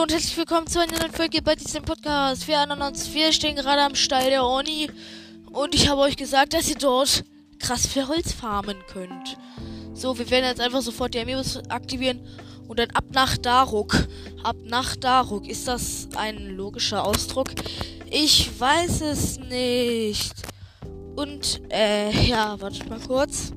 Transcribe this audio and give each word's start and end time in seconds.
Hallo 0.00 0.06
und 0.06 0.12
herzlich 0.14 0.38
willkommen 0.38 0.66
zu 0.66 0.80
einer 0.80 0.98
neuen 0.98 1.12
Folge 1.12 1.42
bei 1.42 1.54
diesem 1.54 1.82
Podcast. 1.82 2.48
Wir 2.48 2.56
erinnern 2.56 2.80
uns, 2.80 3.12
wir 3.12 3.34
stehen 3.34 3.54
gerade 3.54 3.82
am 3.82 3.94
Stall 3.94 4.30
der 4.30 4.46
Oni 4.46 4.88
und 5.52 5.74
ich 5.74 5.90
habe 5.90 6.00
euch 6.00 6.16
gesagt, 6.16 6.54
dass 6.54 6.70
ihr 6.70 6.78
dort 6.78 7.22
krass 7.58 7.86
viel 7.86 8.08
Holz 8.08 8.32
farmen 8.32 8.78
könnt. 8.90 9.36
So, 9.92 10.18
wir 10.18 10.30
werden 10.30 10.46
jetzt 10.46 10.62
einfach 10.62 10.80
sofort 10.80 11.12
die 11.12 11.20
Amiibos 11.20 11.58
aktivieren 11.68 12.26
und 12.66 12.78
dann 12.78 12.88
ab 12.92 13.04
nach 13.12 13.36
Daruk. 13.36 13.94
Ab 14.42 14.56
nach 14.64 14.96
Daruk. 14.96 15.46
Ist 15.46 15.68
das 15.68 16.08
ein 16.16 16.56
logischer 16.56 17.04
Ausdruck? 17.04 17.50
Ich 18.10 18.58
weiß 18.58 19.02
es 19.02 19.38
nicht. 19.38 20.32
Und, 21.14 21.60
äh, 21.70 22.10
ja, 22.26 22.58
wartet 22.58 22.88
mal 22.88 23.00
kurz. 23.00 23.52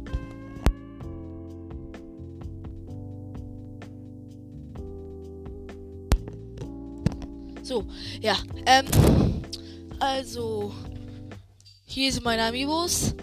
So, 7.73 7.83
ja, 8.21 8.37
ähm, 8.67 8.85
also, 9.99 10.71
hier 11.85 12.13
sind 12.13 12.23
meine 12.23 12.43
Amiibos. 12.43 13.15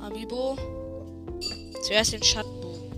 Amiibo. 0.00 0.56
Zuerst 1.82 2.12
den 2.12 2.22
Schattenbogen. 2.22 2.92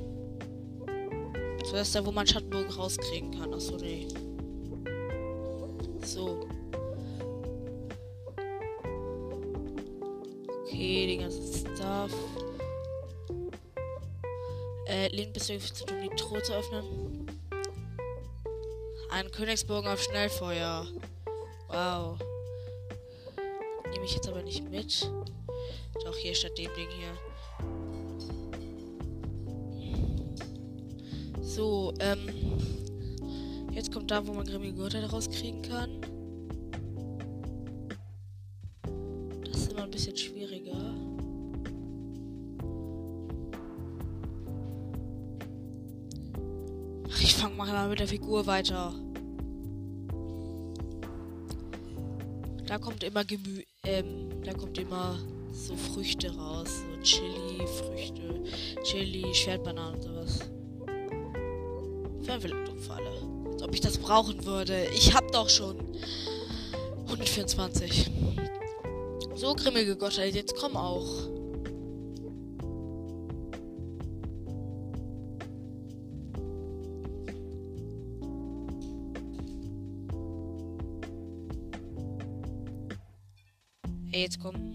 Zuerst 1.65 1.95
da, 1.95 2.05
wo 2.05 2.13
man 2.13 2.27
Schattenbogen 2.27 2.73
rauskriegen 2.73 3.31
kann. 3.31 3.55
Achso, 3.55 3.79
nee. 3.79 4.07
So. 6.05 6.47
Okay, 10.67 11.07
den 11.07 11.21
ganzen 11.21 11.55
Stuff. 11.55 12.13
Äh, 14.89 15.09
Link 15.09 15.33
bis 15.33 15.47
zu 15.47 15.87
tun, 15.87 15.97
die 16.03 16.15
Truhe 16.17 16.43
zu 16.43 16.53
öffnen. 16.53 17.12
Ein 19.13 19.31
Königsbogen 19.31 19.89
auf 19.89 20.03
Schnellfeuer. 20.03 20.87
Wow. 21.69 22.19
Nehme 23.91 24.07
ich 24.07 24.15
jetzt 24.15 24.27
aber 24.27 24.43
nicht 24.43 24.71
mit. 24.71 25.13
Doch 26.03 26.17
hier 26.17 26.35
statt 26.35 26.57
dem 26.57 26.71
Ding 26.75 26.89
hier. 26.89 27.13
So, 31.43 31.93
ähm. 32.01 32.27
Jetzt 33.73 33.93
kommt 33.93 34.11
da, 34.11 34.27
wo 34.27 34.33
man 34.33 34.47
grimmige 34.47 34.79
Gurte 34.79 35.05
rauskriegen 35.05 35.61
kann. 35.61 36.01
Das 39.45 39.57
ist 39.59 39.73
immer 39.73 39.83
ein 39.83 39.91
bisschen 39.91 40.17
schwieriger. 40.17 40.95
Ich 47.21 47.35
fange 47.35 47.55
mal 47.57 47.89
mit 47.89 48.01
der 48.01 48.09
Figur 48.09 48.47
weiter. 48.47 48.95
Da 52.73 52.79
kommt 52.79 53.05
immer 53.05 53.23
Gemü 53.23 53.65
ähm, 53.85 54.31
da 54.43 54.55
kommt 54.55 54.79
immer 54.79 55.19
so 55.53 55.77
Früchte 55.77 56.35
raus. 56.35 56.69
So 56.81 57.03
Chili, 57.03 57.67
Früchte, 57.67 58.43
Chili, 58.83 59.35
Schwertbananen 59.35 59.97
und 59.97 60.03
sowas. 60.03 60.39
Fernverlenkungsfalle. 62.23 63.11
Als 63.53 63.63
ob 63.63 63.75
ich 63.75 63.83
das 63.83 63.99
brauchen 63.99 64.47
würde. 64.47 64.87
Ich 64.95 65.13
hab 65.13 65.31
doch 65.33 65.51
schon 65.51 65.77
124. 67.09 68.11
So 69.35 69.55
grimmige 69.55 69.95
Gottheit, 69.95 70.35
jetzt 70.35 70.57
komm 70.57 70.75
auch. 70.75 71.32
Jetzt 84.33 84.41
komm. 84.41 84.73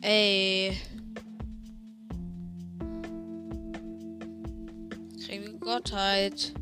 Ey. 0.00 0.76
Kriegen 5.26 5.60
Gottheit. 5.60 6.52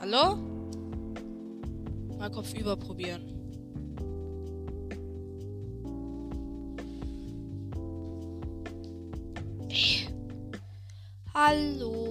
Hallo? 0.00 0.36
Mal 2.18 2.30
Kopf 2.30 2.54
überprobieren. 2.54 3.36
Hallo. 11.32 12.09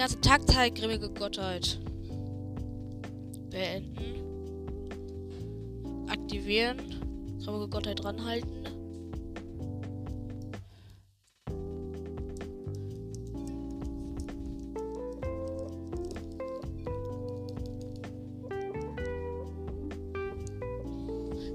Tag 0.00 0.48
Zeit, 0.48 0.76
grimmige 0.76 1.10
Gottheit. 1.10 1.78
Beenden. 3.50 4.22
Aktivieren. 6.08 6.78
Grimmige 7.44 7.68
Gottheit 7.68 8.02
dranhalten. 8.02 8.48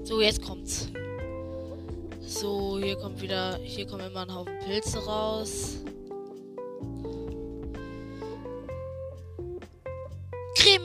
So, 0.04 0.20
jetzt 0.20 0.40
kommt's. 0.42 0.88
So, 2.20 2.78
hier 2.78 2.94
kommt 2.94 3.20
wieder, 3.20 3.56
hier 3.56 3.88
kommen 3.88 4.06
immer 4.06 4.20
ein 4.20 4.32
Haufen 4.32 4.56
Pilze 4.60 5.04
raus. 5.04 5.78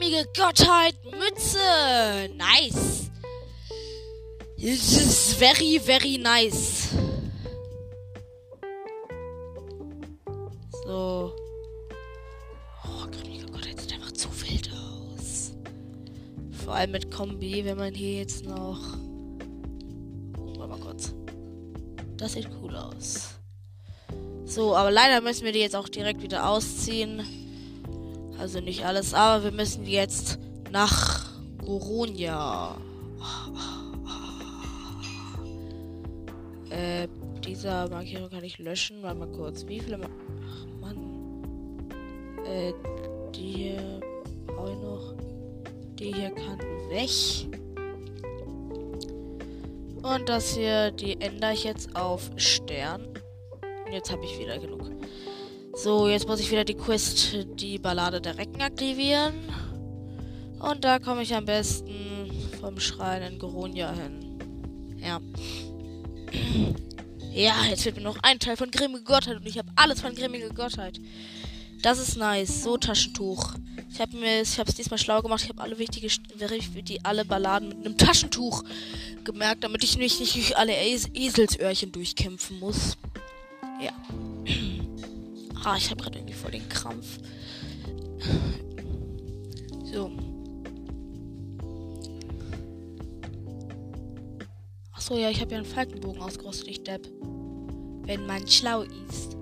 Cremige 0.02 0.26
Gottheit, 0.36 0.96
Mütze. 1.04 1.58
Nice. 2.36 3.08
This 4.56 4.96
is 4.96 5.34
very, 5.34 5.78
very 5.78 6.18
nice. 6.18 6.88
So. 10.84 11.32
Oh, 12.84 13.06
cremige 13.12 13.46
Gottheit 13.46 13.80
sieht 13.80 13.92
einfach 13.92 14.10
zu 14.10 14.28
wild 14.40 14.72
aus. 14.72 15.52
Vor 16.64 16.74
allem 16.74 16.90
mit 16.90 17.08
Kombi, 17.12 17.64
wenn 17.64 17.78
man 17.78 17.94
hier 17.94 18.18
jetzt 18.18 18.44
noch. 18.44 18.80
Wir 20.36 20.66
mal 20.66 20.80
kurz. 20.80 21.14
Das 22.16 22.32
sieht 22.32 22.48
cool 22.60 22.74
aus. 22.74 23.36
So, 24.46 24.74
aber 24.74 24.90
leider 24.90 25.20
müssen 25.20 25.44
wir 25.44 25.52
die 25.52 25.60
jetzt 25.60 25.76
auch 25.76 25.88
direkt 25.88 26.22
wieder 26.22 26.48
ausziehen. 26.48 27.41
Also 28.42 28.58
nicht 28.58 28.84
alles, 28.84 29.14
aber 29.14 29.44
wir 29.44 29.52
müssen 29.52 29.86
jetzt 29.86 30.40
nach 30.72 31.30
Goronia. 31.64 32.74
Äh, 36.70 37.06
dieser 37.46 37.88
Markierung 37.88 38.30
kann 38.30 38.42
ich 38.42 38.58
löschen. 38.58 39.00
Warte 39.04 39.20
mal 39.20 39.28
kurz. 39.28 39.64
Wie 39.68 39.78
viele. 39.78 39.96
Ma 39.96 40.06
Ach, 40.48 40.66
Mann. 40.80 41.86
Äh, 42.44 42.72
die 43.32 43.52
hier 43.52 44.00
brauche 44.48 44.72
ich 44.72 44.78
noch. 44.78 45.14
Die 46.00 46.12
hier 46.12 46.30
kann 46.30 46.58
weg. 46.90 47.60
Und 50.02 50.28
das 50.28 50.56
hier, 50.56 50.90
die 50.90 51.20
ändere 51.20 51.52
ich 51.52 51.62
jetzt 51.62 51.94
auf 51.94 52.28
Stern. 52.34 53.06
Und 53.86 53.92
jetzt 53.92 54.10
habe 54.10 54.24
ich 54.24 54.36
wieder 54.36 54.58
genug. 54.58 54.90
So, 55.82 56.06
jetzt 56.06 56.28
muss 56.28 56.38
ich 56.38 56.48
wieder 56.48 56.64
die 56.64 56.76
Quest, 56.76 57.36
die 57.54 57.76
Ballade 57.76 58.20
der 58.20 58.38
Recken 58.38 58.62
aktivieren. 58.62 59.34
Und 60.60 60.84
da 60.84 61.00
komme 61.00 61.22
ich 61.22 61.34
am 61.34 61.44
besten 61.44 62.30
vom 62.60 62.78
Schrein 62.78 63.32
in 63.32 63.38
Goronia 63.40 63.92
hin. 63.92 64.38
Ja. 64.98 65.20
Ja, 67.34 67.54
jetzt 67.64 67.84
fehlt 67.84 67.96
mir 67.96 68.02
noch 68.02 68.18
ein 68.22 68.38
Teil 68.38 68.58
von 68.58 68.70
Grimmige 68.70 69.04
Gottheit 69.04 69.38
und 69.38 69.46
ich 69.46 69.56
habe 69.56 69.70
alles 69.74 70.02
von 70.02 70.14
Grimmige 70.14 70.50
Gottheit. 70.50 71.00
Das 71.80 71.98
ist 71.98 72.18
nice. 72.18 72.62
So 72.62 72.76
Taschentuch. 72.76 73.54
Ich 73.90 74.02
habe 74.02 74.14
mir, 74.18 74.42
ich 74.42 74.58
es 74.58 74.74
diesmal 74.74 74.98
schlau 74.98 75.22
gemacht. 75.22 75.42
Ich 75.42 75.48
habe 75.48 75.62
alle 75.62 75.78
wichtige, 75.78 76.08
die 76.82 77.04
alle 77.06 77.24
Balladen 77.24 77.70
mit 77.70 77.86
einem 77.86 77.96
Taschentuch 77.96 78.62
gemerkt, 79.24 79.64
damit 79.64 79.82
ich 79.82 79.96
mich 79.96 80.20
nicht 80.20 80.34
durch 80.34 80.58
alle 80.58 80.76
es 80.76 81.08
Eselsöhrchen 81.14 81.90
durchkämpfen 81.90 82.60
muss. 82.60 82.98
Ja. 83.82 83.92
Ah, 85.64 85.76
ich 85.76 85.90
habe 85.90 86.02
gerade 86.02 86.18
irgendwie 86.18 86.34
voll 86.34 86.50
den 86.50 86.68
Krampf. 86.68 87.18
So. 89.84 90.10
Achso, 94.92 95.16
ja, 95.16 95.30
ich 95.30 95.40
habe 95.40 95.52
ja 95.52 95.58
einen 95.58 95.66
Falkenbogen 95.66 96.20
ausgerüstet, 96.20 96.68
ich 96.68 96.82
Depp. 96.82 97.08
Wenn 98.04 98.26
man 98.26 98.46
schlau 98.48 98.82
ist. 98.82 99.36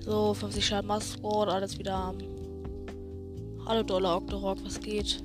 So, 0.00 0.32
50 0.32 0.64
Schaden 0.64 0.88
Maskot, 0.88 1.48
alles 1.48 1.78
wieder. 1.78 2.14
Hallo 3.66 3.82
Dollar 3.82 4.16
Octorok, 4.16 4.64
was 4.64 4.80
geht? 4.80 5.22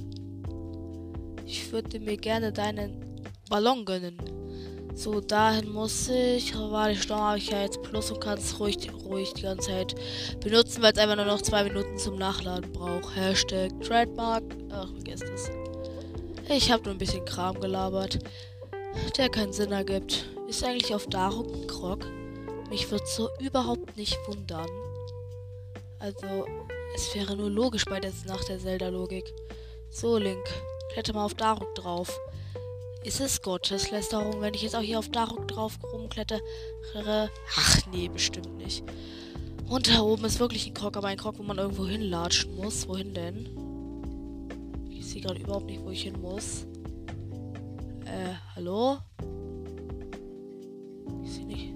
Ich 1.45 1.71
würde 1.71 1.99
mir 1.99 2.17
gerne 2.17 2.51
deinen 2.51 3.23
Ballon 3.49 3.85
gönnen. 3.85 4.17
So, 4.97 5.21
dahin 5.21 5.71
muss 5.71 6.09
ich. 6.09 6.57
War 6.57 6.89
die 6.89 6.95
Sturm 6.95 7.21
habe 7.21 7.37
ich 7.37 7.51
ja 7.51 7.61
jetzt 7.61 7.83
Plus 7.83 8.09
und 8.09 8.19
kann 8.19 8.39
es 8.39 8.59
ruhig, 8.59 8.89
ruhig 9.05 9.31
die 9.33 9.43
ganze 9.43 9.69
Zeit 9.69 9.95
benutzen, 10.39 10.81
weil 10.81 10.91
es 10.91 10.97
einfach 10.97 11.15
nur 11.15 11.25
noch 11.25 11.39
zwei 11.43 11.63
Minuten 11.65 11.99
zum 11.99 12.15
Nachladen 12.15 12.71
braucht. 12.71 13.15
Hashtag 13.15 13.69
Trademark. 13.79 14.43
Ach, 14.71 14.89
vergesst 14.89 15.25
es. 15.25 15.51
Ich 16.49 16.71
habe 16.71 16.81
nur 16.85 16.93
ein 16.93 16.97
bisschen 16.97 17.23
Kram 17.25 17.59
gelabert, 17.59 18.17
der 19.15 19.29
keinen 19.29 19.53
Sinn 19.53 19.71
ergibt. 19.71 20.25
Ist 20.47 20.63
eigentlich 20.63 20.95
auf 20.95 21.05
Daruk 21.05 21.53
ein 21.53 21.67
Krog? 21.67 22.03
Mich 22.71 22.89
wird 22.89 23.07
so 23.07 23.29
überhaupt 23.39 23.95
nicht 23.97 24.17
wundern. 24.27 24.67
Also, 25.99 26.47
es 26.95 27.13
wäre 27.13 27.35
nur 27.35 27.51
logisch 27.51 27.85
bei 27.85 27.99
der 27.99 28.13
nach 28.25 28.43
der 28.45 28.57
Zelda-Logik. 28.57 29.31
So, 29.91 30.17
Link, 30.17 30.43
kletter 30.91 31.13
mal 31.13 31.25
auf 31.25 31.35
Daruk 31.35 31.75
drauf. 31.75 32.19
Ist 33.03 33.21
es 33.21 33.41
Gotteslästerung, 33.41 34.41
wenn 34.41 34.53
ich 34.53 34.63
jetzt 34.63 34.75
auch 34.75 34.81
hier 34.81 34.99
auf 34.99 35.09
Daruk 35.09 35.47
drauf 35.47 35.79
rumklettere? 35.93 36.41
Ach 37.55 37.79
nee, 37.91 38.09
bestimmt 38.09 38.57
nicht. 38.57 38.83
Und 39.69 39.89
da 39.89 40.01
oben 40.01 40.25
ist 40.25 40.39
wirklich 40.39 40.67
ein 40.67 40.73
Krog, 40.73 40.97
aber 40.97 41.07
ein 41.07 41.17
Krog, 41.17 41.37
wo 41.37 41.43
man 41.43 41.57
irgendwo 41.57 41.85
hinlatschen 41.85 42.55
muss. 42.55 42.87
Wohin 42.87 43.13
denn? 43.13 43.49
Ich 44.89 45.07
sehe 45.07 45.21
gerade 45.21 45.39
überhaupt 45.39 45.65
nicht, 45.65 45.83
wo 45.83 45.89
ich 45.89 46.03
hin 46.03 46.19
muss. 46.21 46.65
Äh, 48.05 48.33
hallo? 48.55 48.97
Ich 51.23 51.33
sehe 51.33 51.45
nicht. 51.45 51.73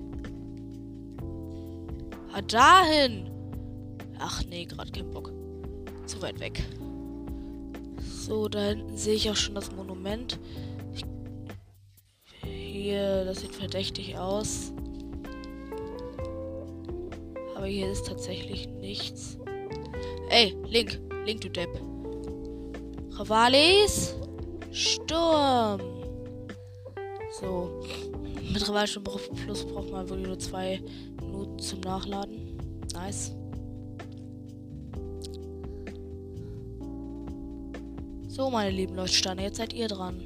Ah, 2.34 2.42
dahin! 2.42 3.30
Ach 4.20 4.44
nee, 4.46 4.66
gerade 4.66 4.92
kein 4.92 5.12
Bock. 5.12 5.32
Zu 6.06 6.22
weit 6.22 6.40
weg. 6.40 6.64
So, 8.00 8.48
da 8.48 8.68
hinten 8.70 8.96
sehe 8.96 9.16
ich 9.16 9.30
auch 9.30 9.36
schon 9.36 9.56
das 9.56 9.72
Monument. 9.72 10.40
Hier, 12.82 13.26
das 13.26 13.42
sieht 13.42 13.54
verdächtig 13.54 14.18
aus. 14.18 14.74
Aber 17.56 17.68
hier 17.68 17.92
ist 17.92 18.08
tatsächlich 18.08 18.68
nichts. 18.70 19.38
Ey, 20.30 20.58
Link. 20.68 21.00
Link, 21.24 21.42
du 21.42 21.50
Depp. 21.52 21.70
Ravalis. 23.12 24.16
Sturm. 24.72 25.80
So. 27.40 27.84
Mit 28.52 28.68
Rivalsturm 28.68 29.04
Plus 29.04 29.64
braucht 29.64 29.92
man 29.92 30.10
wirklich 30.10 30.28
nur 30.28 30.40
zwei 30.40 30.82
Minuten 31.22 31.60
zum 31.60 31.82
Nachladen. 31.82 32.58
Nice. 32.96 33.36
So, 38.28 38.50
meine 38.50 38.72
lieben 38.72 38.96
Leuchtsteine, 38.96 39.44
jetzt 39.44 39.58
seid 39.58 39.72
ihr 39.74 39.88
dran. 39.88 40.26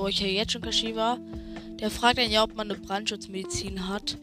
So, 0.00 0.08
ich 0.08 0.22
höre 0.22 0.30
jetzt 0.30 0.52
schon 0.52 0.62
Kashiwa. 0.62 1.18
Der 1.78 1.90
fragt 1.90 2.16
dann 2.16 2.30
ja, 2.30 2.42
ob 2.42 2.54
man 2.54 2.70
eine 2.70 2.80
Brandschutzmedizin 2.80 3.86
hat. 3.86 4.16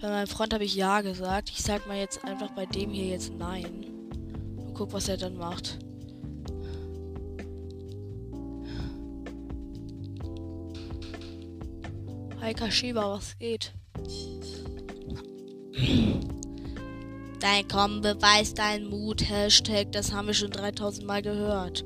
Bei 0.00 0.08
meinem 0.08 0.26
Freund 0.26 0.54
habe 0.54 0.64
ich 0.64 0.74
ja 0.74 1.02
gesagt. 1.02 1.50
Ich 1.50 1.62
sag 1.62 1.86
mal 1.86 1.98
jetzt 1.98 2.24
einfach 2.24 2.52
bei 2.52 2.64
dem 2.64 2.92
hier 2.92 3.08
jetzt 3.08 3.34
nein. 3.34 3.84
Und 4.56 4.72
guck, 4.72 4.94
was 4.94 5.06
er 5.06 5.18
dann 5.18 5.36
macht. 5.36 5.80
Hi 12.40 12.54
Kashiwa, 12.54 13.12
was 13.12 13.38
geht? 13.38 13.74
Dein 17.38 17.68
Komm, 17.70 18.00
beweis 18.00 18.54
deinen 18.54 18.88
Mut. 18.88 19.28
Hashtag, 19.28 19.92
das 19.92 20.10
haben 20.10 20.28
wir 20.28 20.34
schon 20.34 20.52
3000 20.52 21.06
Mal 21.06 21.20
gehört. 21.20 21.84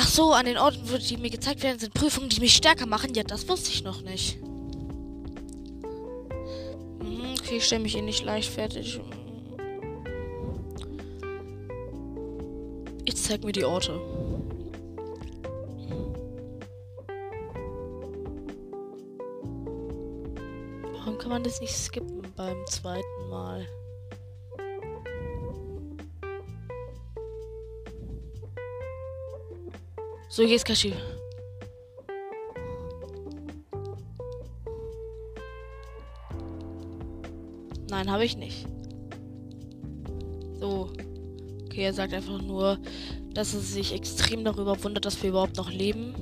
Ach 0.00 0.06
so, 0.06 0.32
an 0.32 0.46
den 0.46 0.58
Orten, 0.58 0.78
die 1.08 1.16
mir 1.16 1.28
gezeigt 1.28 1.64
werden, 1.64 1.80
sind 1.80 1.92
Prüfungen, 1.92 2.28
die 2.28 2.38
mich 2.38 2.54
stärker 2.54 2.86
machen. 2.86 3.14
Ja, 3.14 3.24
das 3.24 3.48
wusste 3.48 3.72
ich 3.72 3.82
noch 3.82 4.00
nicht. 4.02 4.40
Mhm, 7.00 7.34
okay, 7.36 7.56
ich 7.56 7.64
stelle 7.64 7.82
mich 7.82 7.94
hier 7.94 8.02
nicht 8.02 8.24
leichtfertig. 8.24 9.00
Ich 13.06 13.16
zeig 13.16 13.42
mir 13.42 13.50
die 13.50 13.64
Orte. 13.64 14.00
Warum 20.92 21.18
kann 21.18 21.30
man 21.30 21.42
das 21.42 21.60
nicht 21.60 21.74
skippen 21.74 22.22
beim 22.36 22.64
zweiten 22.68 23.28
Mal? 23.30 23.66
So, 30.38 30.44
hier 30.44 30.54
ist 30.54 30.66
Kashi. 30.66 30.94
Nein, 37.90 38.08
habe 38.08 38.24
ich 38.24 38.36
nicht. 38.36 38.64
So. 40.60 40.92
Okay, 41.64 41.82
er 41.82 41.92
sagt 41.92 42.14
einfach 42.14 42.40
nur, 42.40 42.78
dass 43.34 43.52
er 43.52 43.58
sich 43.58 43.92
extrem 43.92 44.44
darüber 44.44 44.80
wundert, 44.84 45.06
dass 45.06 45.20
wir 45.20 45.30
überhaupt 45.30 45.56
noch 45.56 45.72
leben. 45.72 46.14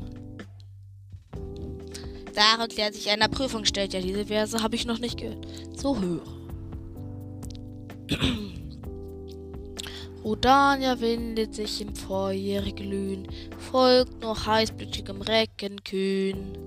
Darum, 2.34 2.74
der 2.74 2.94
sich 2.94 3.10
einer 3.10 3.28
Prüfung 3.28 3.66
stellt. 3.66 3.92
Ja, 3.92 4.00
diese 4.00 4.24
Verse 4.24 4.62
habe 4.62 4.76
ich 4.76 4.86
noch 4.86 4.98
nicht 4.98 5.18
gehört. 5.18 5.46
So 5.76 6.00
höher. 6.00 6.22
Rodania 10.26 11.00
windet 11.00 11.54
sich 11.54 11.80
im 11.80 11.94
Feuerglühen, 11.94 13.28
folgt 13.70 14.22
nur 14.22 14.44
heißblütigem 14.44 15.22
Recken 15.22 15.84
kühn. 15.84 16.58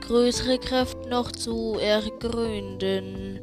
Größere 0.00 0.58
Kräfte 0.58 1.08
noch 1.08 1.30
zu 1.30 1.76
ergründen, 1.78 3.38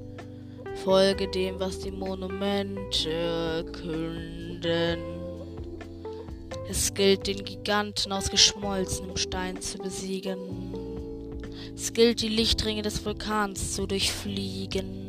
folge 0.84 1.32
dem, 1.32 1.58
was 1.58 1.80
die 1.80 1.92
Monumente 1.92 3.66
künden. 3.72 5.00
Es 6.68 6.94
gilt, 6.94 7.26
den 7.26 7.46
Giganten 7.46 8.12
aus 8.12 8.30
geschmolzenem 8.30 9.16
Stein 9.16 9.62
zu 9.62 9.78
besiegen. 9.78 10.40
Es 11.74 11.94
gilt, 11.94 12.22
die 12.22 12.28
Lichtringe 12.28 12.82
des 12.82 13.06
Vulkans 13.06 13.76
zu 13.76 13.88
durchfliegen. 13.88 15.05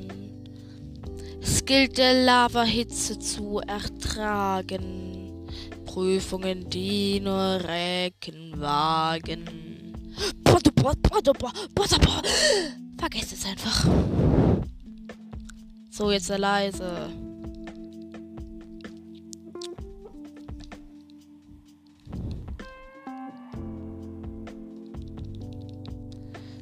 Es 1.49 1.65
gilt 1.65 1.97
der 1.97 2.25
Lavahitze 2.25 3.21
zu 3.21 3.61
ertragen. 3.61 5.47
Prüfungen, 5.85 6.69
die 6.69 7.21
nur 7.21 7.61
Recken 7.63 8.61
wagen. 8.61 9.95
Vergesst 12.99 13.33
es 13.33 13.47
einfach. 13.47 13.87
So, 15.89 16.11
jetzt 16.11 16.29
leise. 16.37 17.11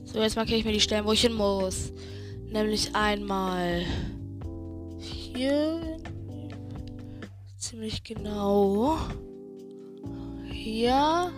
So, 0.05 0.21
jetzt 0.21 0.37
markiere 0.37 0.59
ich 0.59 0.65
mir 0.67 0.73
die 0.73 0.81
Stellen, 0.81 1.07
wo 1.07 1.13
ich 1.13 1.23
hin 1.23 1.33
muss. 1.33 1.91
Nämlich 2.51 2.95
einmal 2.95 3.87
hier 5.35 5.99
ziemlich 7.57 8.05
genau. 8.05 8.99
Hier. 10.51 11.33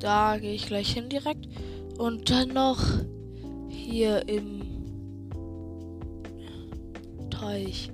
Da 0.00 0.36
gehe 0.38 0.54
ich 0.54 0.66
gleich 0.66 0.92
hin 0.92 1.08
direkt. 1.08 1.48
Und 1.98 2.28
dann 2.30 2.48
noch 2.48 2.82
hier 3.68 4.28
im 4.28 4.62
Teich. 7.30 7.90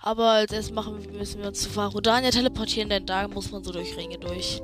Aber 0.00 0.30
als 0.30 0.52
erstes 0.52 0.74
machen, 0.74 0.98
müssen 1.12 1.40
wir 1.40 1.48
uns 1.48 1.62
zu 1.62 1.70
Farodania 1.70 2.30
teleportieren, 2.30 2.88
denn 2.88 3.06
da 3.06 3.28
muss 3.28 3.50
man 3.50 3.62
so 3.64 3.72
durch 3.72 3.96
Ringe 3.96 4.18
durch. 4.18 4.60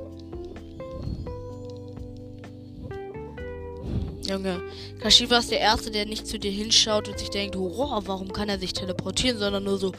Junge, 4.27 4.61
Kashiwa 4.99 5.37
ist 5.37 5.51
der 5.51 5.59
Erste, 5.59 5.91
der 5.91 6.05
nicht 6.05 6.25
zu 6.25 6.39
dir 6.39 6.51
hinschaut 6.51 7.07
und 7.07 7.19
sich 7.19 7.29
denkt, 7.29 7.55
oh, 7.55 8.01
warum 8.05 8.33
kann 8.33 8.49
er 8.49 8.57
sich 8.57 8.73
teleportieren, 8.73 9.37
sondern 9.37 9.63
nur 9.63 9.77
so 9.77 9.93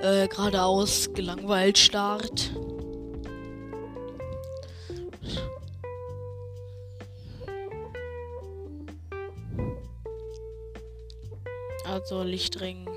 äh, 0.00 0.28
geradeaus 0.28 1.12
gelangweilt 1.12 1.78
starrt. 1.78 2.52
Also 11.84 12.22
Lichtring. 12.22 12.88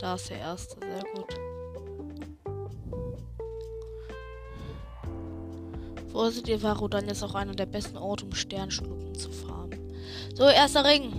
Da 0.00 0.14
ist 0.14 0.30
der 0.30 0.38
Erste, 0.38 0.76
sehr 0.80 1.04
gut. 1.14 1.34
Vorsicht, 6.16 6.48
ihr 6.48 6.62
Varo, 6.62 6.88
dann 6.88 7.06
ist 7.08 7.22
auch 7.22 7.34
einer 7.34 7.54
der 7.54 7.66
besten 7.66 7.98
Orte, 7.98 8.24
um 8.24 8.32
Sternschnuppen 8.32 9.14
zu 9.14 9.30
fahren. 9.30 9.55
So, 10.36 10.44
erster 10.50 10.84
Ring. 10.84 11.14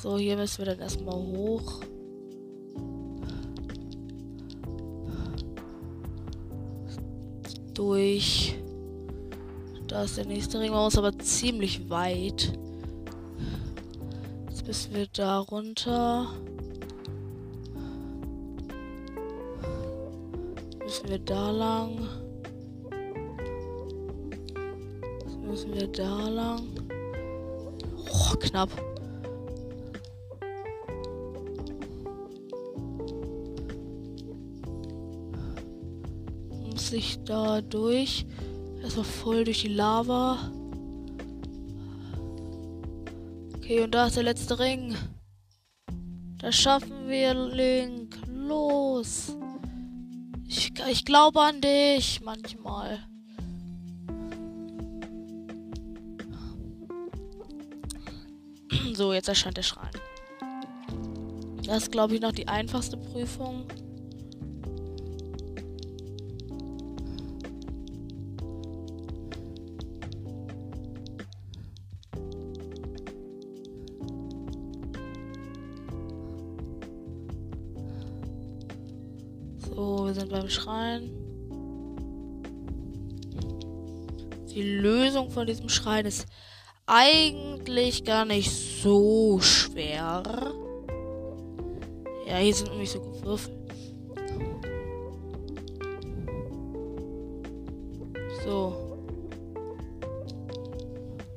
So, 0.00 0.16
hier 0.16 0.38
müssen 0.38 0.64
wir 0.64 0.72
dann 0.72 0.78
erstmal 0.78 1.14
hoch. 1.14 1.80
Durch. 7.74 8.56
Da 9.86 10.04
ist 10.04 10.16
der 10.16 10.24
nächste 10.24 10.60
Ring. 10.60 10.72
Man 10.72 10.84
muss 10.84 10.96
aber 10.96 11.18
ziemlich 11.18 11.90
weit. 11.90 12.58
Jetzt 14.48 14.66
müssen 14.66 14.94
wir 14.94 15.08
da 15.12 15.40
runter. 15.40 16.28
Müssen 20.82 21.08
wir 21.10 21.18
da 21.18 21.50
lang. 21.50 22.25
Müssen 25.66 25.80
wir 25.80 25.88
da 25.88 26.28
lang. 26.28 26.68
Oh, 28.12 28.36
knapp. 28.36 28.70
Muss 36.70 36.92
ich 36.92 37.22
da 37.24 37.60
durch? 37.60 38.26
Erstmal 38.82 39.04
voll 39.04 39.44
durch 39.44 39.62
die 39.62 39.68
Lava. 39.68 40.38
Okay, 43.56 43.82
und 43.82 43.94
da 43.94 44.06
ist 44.06 44.16
der 44.16 44.24
letzte 44.24 44.58
Ring. 44.58 44.94
Das 46.38 46.54
schaffen 46.54 47.08
wir, 47.08 47.34
Link. 47.34 48.16
Los. 48.28 49.36
Ich, 50.46 50.72
ich 50.88 51.04
glaube 51.04 51.40
an 51.40 51.60
dich 51.60 52.20
manchmal. 52.22 53.00
Jetzt 59.26 59.28
erscheint 59.28 59.56
der 59.56 59.62
Schrein. 59.62 59.90
Das 61.64 61.78
ist, 61.78 61.92
glaube 61.92 62.14
ich, 62.14 62.20
noch 62.20 62.32
die 62.32 62.46
einfachste 62.46 62.96
Prüfung. 62.96 63.66
So, 79.58 80.06
wir 80.06 80.14
sind 80.14 80.30
beim 80.30 80.48
Schrein. 80.48 81.10
Die 84.54 84.62
Lösung 84.62 85.30
von 85.30 85.46
diesem 85.46 85.68
Schrein 85.68 86.06
ist 86.06 86.26
eigentlich 86.86 88.04
gar 88.04 88.24
nicht 88.24 88.50
so 88.50 88.65
schwer. 89.40 90.22
Ja, 92.26 92.36
hier 92.36 92.54
sind 92.54 92.70
nämlich 92.70 92.90
so 92.90 93.00
Würfel. 93.22 93.54
So. 98.44 98.98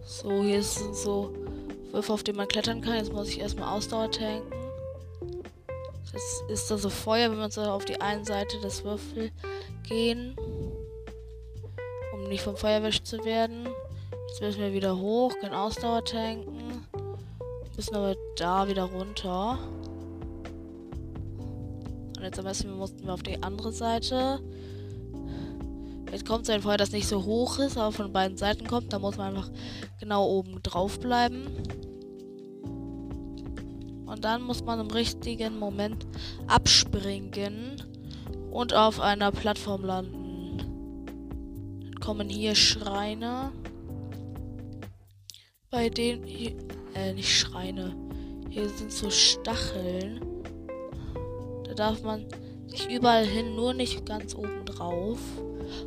So, 0.03 0.43
hier 0.43 0.61
sind 0.61 0.95
so 0.95 1.33
Würfel, 1.91 2.13
auf 2.13 2.23
denen 2.23 2.37
man 2.37 2.47
klettern 2.47 2.81
kann. 2.81 2.95
Jetzt 2.95 3.13
muss 3.13 3.29
ich 3.29 3.39
erstmal 3.39 3.75
Ausdauer 3.75 4.11
tanken. 4.11 4.51
Das 6.11 6.43
ist 6.49 6.69
da 6.69 6.77
so 6.77 6.89
Feuer, 6.89 7.31
wenn 7.31 7.37
wir 7.37 7.49
so 7.49 7.61
auf 7.61 7.85
die 7.85 8.01
eine 8.01 8.25
Seite 8.25 8.59
des 8.61 8.83
Würfel 8.83 9.31
gehen. 9.87 10.35
Um 12.13 12.23
nicht 12.27 12.41
vom 12.41 12.57
Feuer 12.57 12.79
erwischt 12.79 13.05
zu 13.05 13.23
werden. 13.23 13.67
Jetzt 14.27 14.41
müssen 14.41 14.61
wir 14.61 14.73
wieder 14.73 14.97
hoch, 14.97 15.33
können 15.39 15.55
Ausdauer 15.55 16.03
tanken. 16.03 16.68
Müssen 17.79 17.95
aber 17.95 18.17
da 18.35 18.67
wieder 18.67 18.83
runter. 18.83 19.57
Und 22.17 22.21
jetzt 22.21 22.37
am 22.37 22.43
besten 22.43 22.73
mussten 22.73 23.05
wir 23.05 23.13
auf 23.13 23.23
die 23.23 23.41
andere 23.41 23.71
Seite. 23.71 24.41
Jetzt 26.11 26.25
kommt 26.27 26.45
so 26.45 26.51
ein 26.51 26.61
Feuer, 26.61 26.75
das 26.75 26.91
nicht 26.91 27.07
so 27.07 27.23
hoch 27.23 27.57
ist, 27.57 27.77
aber 27.77 27.93
von 27.93 28.11
beiden 28.11 28.35
Seiten 28.35 28.67
kommt. 28.67 28.91
Da 28.91 28.99
muss 28.99 29.15
man 29.15 29.27
einfach 29.27 29.49
genau 29.97 30.27
oben 30.27 30.61
drauf 30.61 30.99
bleiben. 30.99 31.45
Und 34.05 34.25
dann 34.25 34.41
muss 34.41 34.61
man 34.65 34.81
im 34.81 34.91
richtigen 34.91 35.57
Moment 35.57 36.05
abspringen 36.47 37.81
und 38.51 38.73
auf 38.73 38.99
einer 38.99 39.31
Plattform 39.31 39.85
landen. 39.85 40.57
Dann 41.79 41.99
kommen 42.01 42.27
hier 42.27 42.55
Schreine. 42.55 43.53
Bei 45.69 45.87
denen 45.87 46.25
äh, 46.99 47.13
nicht 47.13 47.37
Schreine. 47.37 47.95
Hier 48.49 48.67
sind 48.69 48.91
so 48.91 49.09
Stacheln. 49.09 50.21
Da 51.65 51.73
darf 51.73 52.03
man 52.03 52.25
sich 52.67 52.89
überall 52.89 53.25
hin, 53.25 53.55
nur 53.55 53.73
nicht 53.73 54.05
ganz 54.05 54.35
oben 54.35 54.65
drauf. 54.65 55.19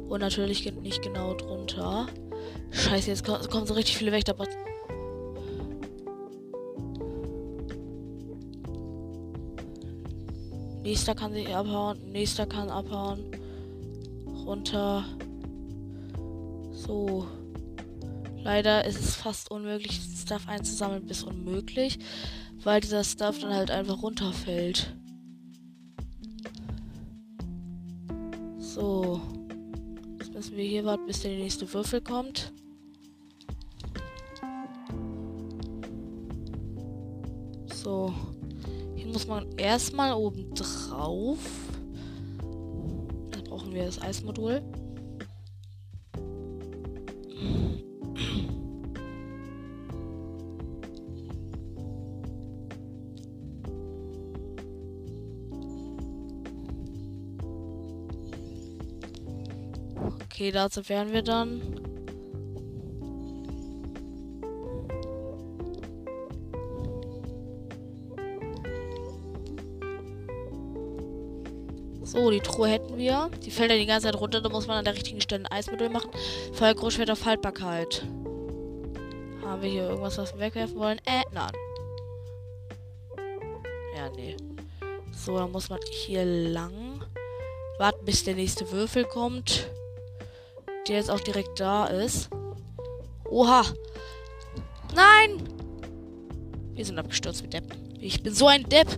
Und 0.09 0.21
natürlich 0.21 0.71
nicht 0.81 1.03
genau 1.03 1.35
drunter. 1.35 2.07
Scheiße, 2.71 3.11
jetzt 3.11 3.25
kommen 3.25 3.67
so 3.67 3.75
richtig 3.75 3.97
viele. 3.97 4.17
Aber 4.29 4.47
Nächster 10.83 11.15
kann 11.15 11.33
sich 11.33 11.55
abhauen. 11.55 11.99
Nächster 12.11 12.47
kann 12.47 12.69
abhauen. 12.69 13.25
Runter. 14.47 15.05
So. 16.73 17.27
Leider 18.43 18.85
ist 18.85 18.99
es 18.99 19.17
fast 19.17 19.51
unmöglich, 19.51 20.01
Stuff 20.21 20.49
einzusammeln, 20.49 21.07
bis 21.07 21.23
unmöglich. 21.23 21.99
Weil 22.63 22.81
dieser 22.81 23.05
Stuff 23.05 23.41
dann 23.41 23.55
halt 23.55 23.71
einfach 23.71 24.03
runterfällt. 24.03 24.95
So. 28.59 29.21
Jetzt 30.19 30.33
müssen 30.35 30.57
wir 30.57 30.65
hier 30.65 30.85
warten, 30.85 31.07
bis 31.07 31.21
der 31.21 31.33
nächste 31.33 31.73
Würfel 31.73 32.01
kommt. 32.01 32.53
So 37.67 38.15
muss 39.13 39.27
man 39.27 39.47
erstmal 39.59 40.15
oben 40.15 40.55
drauf. 40.55 41.39
Dann 43.31 43.45
brauchen 43.45 43.73
wir 43.73 43.85
das 43.85 44.01
Eismodul. 44.01 44.63
Okay, 60.43 60.51
dazu 60.51 60.89
wären 60.89 61.13
wir 61.13 61.23
dann. 61.23 61.63
So, 72.03 72.29
die 72.33 72.41
Truhe 72.41 72.67
hätten 72.67 72.99
wir. 72.99 73.31
Die 73.45 73.53
fällt 73.53 73.71
ja 73.71 73.77
die 73.77 73.87
ganze 73.87 74.09
Zeit 74.09 74.21
runter. 74.21 74.41
Da 74.41 74.49
muss 74.49 74.67
man 74.67 74.79
an 74.79 74.85
der 74.85 74.95
richtigen 74.95 75.21
Stelle 75.21 75.45
ein 75.45 75.53
Eismittel 75.53 75.89
machen. 75.89 76.11
Feuergroßschwert 76.55 77.13
auf 77.13 77.25
Haltbarkeit. 77.25 78.05
Haben 79.45 79.63
wir 79.63 79.71
hier 79.71 79.91
irgendwas, 79.91 80.19
was 80.19 80.35
wir 80.35 80.41
wegwerfen 80.41 80.75
wollen? 80.75 80.99
Äh, 81.07 81.23
nein. 81.31 81.53
Ja, 83.97 84.11
nee. 84.17 84.37
So, 85.13 85.37
dann 85.37 85.53
muss 85.53 85.71
man 85.71 85.79
hier 85.89 86.25
lang. 86.25 87.01
Warten, 87.79 88.05
bis 88.05 88.25
der 88.25 88.35
nächste 88.35 88.73
Würfel 88.73 89.05
kommt. 89.05 89.71
Der 90.89 90.97
jetzt 90.97 91.11
auch 91.11 91.21
direkt 91.21 91.61
da 91.61 91.87
ist. 91.87 92.29
Oha. 93.31 93.63
Nein! 94.95 95.43
Wir 96.75 96.85
sind 96.85 96.99
abgestürzt 96.99 97.43
mit 97.43 97.53
Depp. 97.53 97.75
Ich 98.01 98.23
bin 98.23 98.35
so 98.35 98.47
ein 98.47 98.65
Depp. 98.65 98.89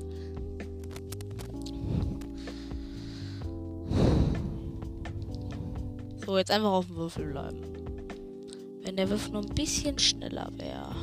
So, 6.25 6.39
jetzt 6.39 6.51
einfach 6.51 6.73
auf 6.73 6.87
dem 6.87 6.97
Würfel 6.97 7.27
bleiben. 7.27 7.61
Wenn 8.83 8.97
der 8.97 9.11
Würfel 9.11 9.33
nur 9.33 9.43
ein 9.43 9.55
bisschen 9.55 9.99
schneller 9.99 10.51
wäre. 10.57 10.95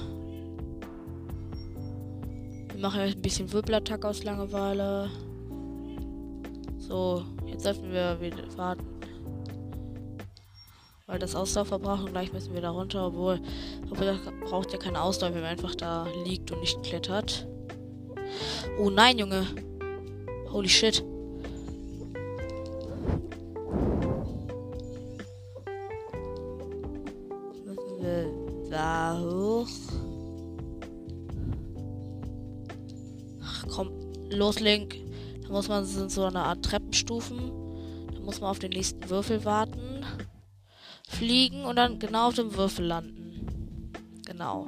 Wir 2.71 2.81
machen 2.81 3.01
jetzt 3.01 3.17
ein 3.17 3.21
bisschen 3.21 3.51
Wirbelattack 3.51 4.03
aus 4.03 4.23
Langeweile. 4.23 5.11
So, 6.79 7.23
jetzt 7.45 7.65
dürfen 7.65 7.91
wir 7.91 8.19
wieder 8.19 8.57
warten 8.57 9.00
weil 11.11 11.19
das 11.19 11.35
Ausdauer 11.35 11.65
verbraucht 11.65 12.05
und 12.05 12.11
gleich 12.11 12.31
müssen 12.31 12.53
wir 12.53 12.61
da 12.61 12.69
runter, 12.69 13.07
obwohl, 13.07 13.41
obwohl 13.91 14.05
das 14.05 14.17
braucht 14.49 14.71
ja 14.71 14.79
keine 14.79 15.01
Ausdauer, 15.01 15.33
wenn 15.33 15.41
man 15.41 15.49
einfach 15.51 15.75
da 15.75 16.07
liegt 16.23 16.53
und 16.53 16.61
nicht 16.61 16.81
klettert. 16.83 17.45
Oh 18.79 18.89
nein, 18.89 19.19
Junge. 19.19 19.45
Holy 20.53 20.69
shit. 20.69 21.03
Müssen 27.65 27.99
wir 27.99 28.69
da 28.69 29.19
hoch? 29.19 29.67
Ach 33.43 33.65
komm, 33.69 33.91
los 34.29 34.61
Link. 34.61 34.95
Da 35.43 35.49
muss 35.49 35.67
man 35.67 35.83
sind 35.83 36.09
so 36.09 36.23
eine 36.23 36.39
Art 36.39 36.63
Treppenstufen. 36.63 37.51
Da 38.13 38.21
muss 38.21 38.39
man 38.39 38.49
auf 38.49 38.59
den 38.59 38.71
nächsten 38.71 39.09
Würfel 39.09 39.43
warten. 39.43 39.80
Fliegen 41.21 41.65
und 41.65 41.75
dann 41.75 41.99
genau 41.99 42.29
auf 42.29 42.33
dem 42.33 42.55
Würfel 42.55 42.83
landen. 42.83 43.91
Genau. 44.25 44.65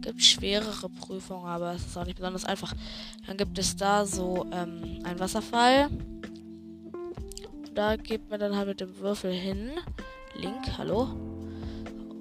Gibt 0.00 0.22
schwerere 0.22 0.88
Prüfungen, 0.88 1.44
aber 1.44 1.74
es 1.74 1.84
ist 1.84 1.98
auch 1.98 2.06
nicht 2.06 2.16
besonders 2.16 2.46
einfach. 2.46 2.72
Dann 3.26 3.36
gibt 3.36 3.58
es 3.58 3.76
da 3.76 4.06
so 4.06 4.46
ähm, 4.50 5.00
einen 5.04 5.20
Wasserfall. 5.20 5.90
Da 7.74 7.96
geht 7.96 8.30
man 8.30 8.40
dann 8.40 8.56
halt 8.56 8.68
mit 8.68 8.80
dem 8.80 8.98
Würfel 8.98 9.30
hin. 9.30 9.72
Link, 10.36 10.78
hallo. 10.78 11.02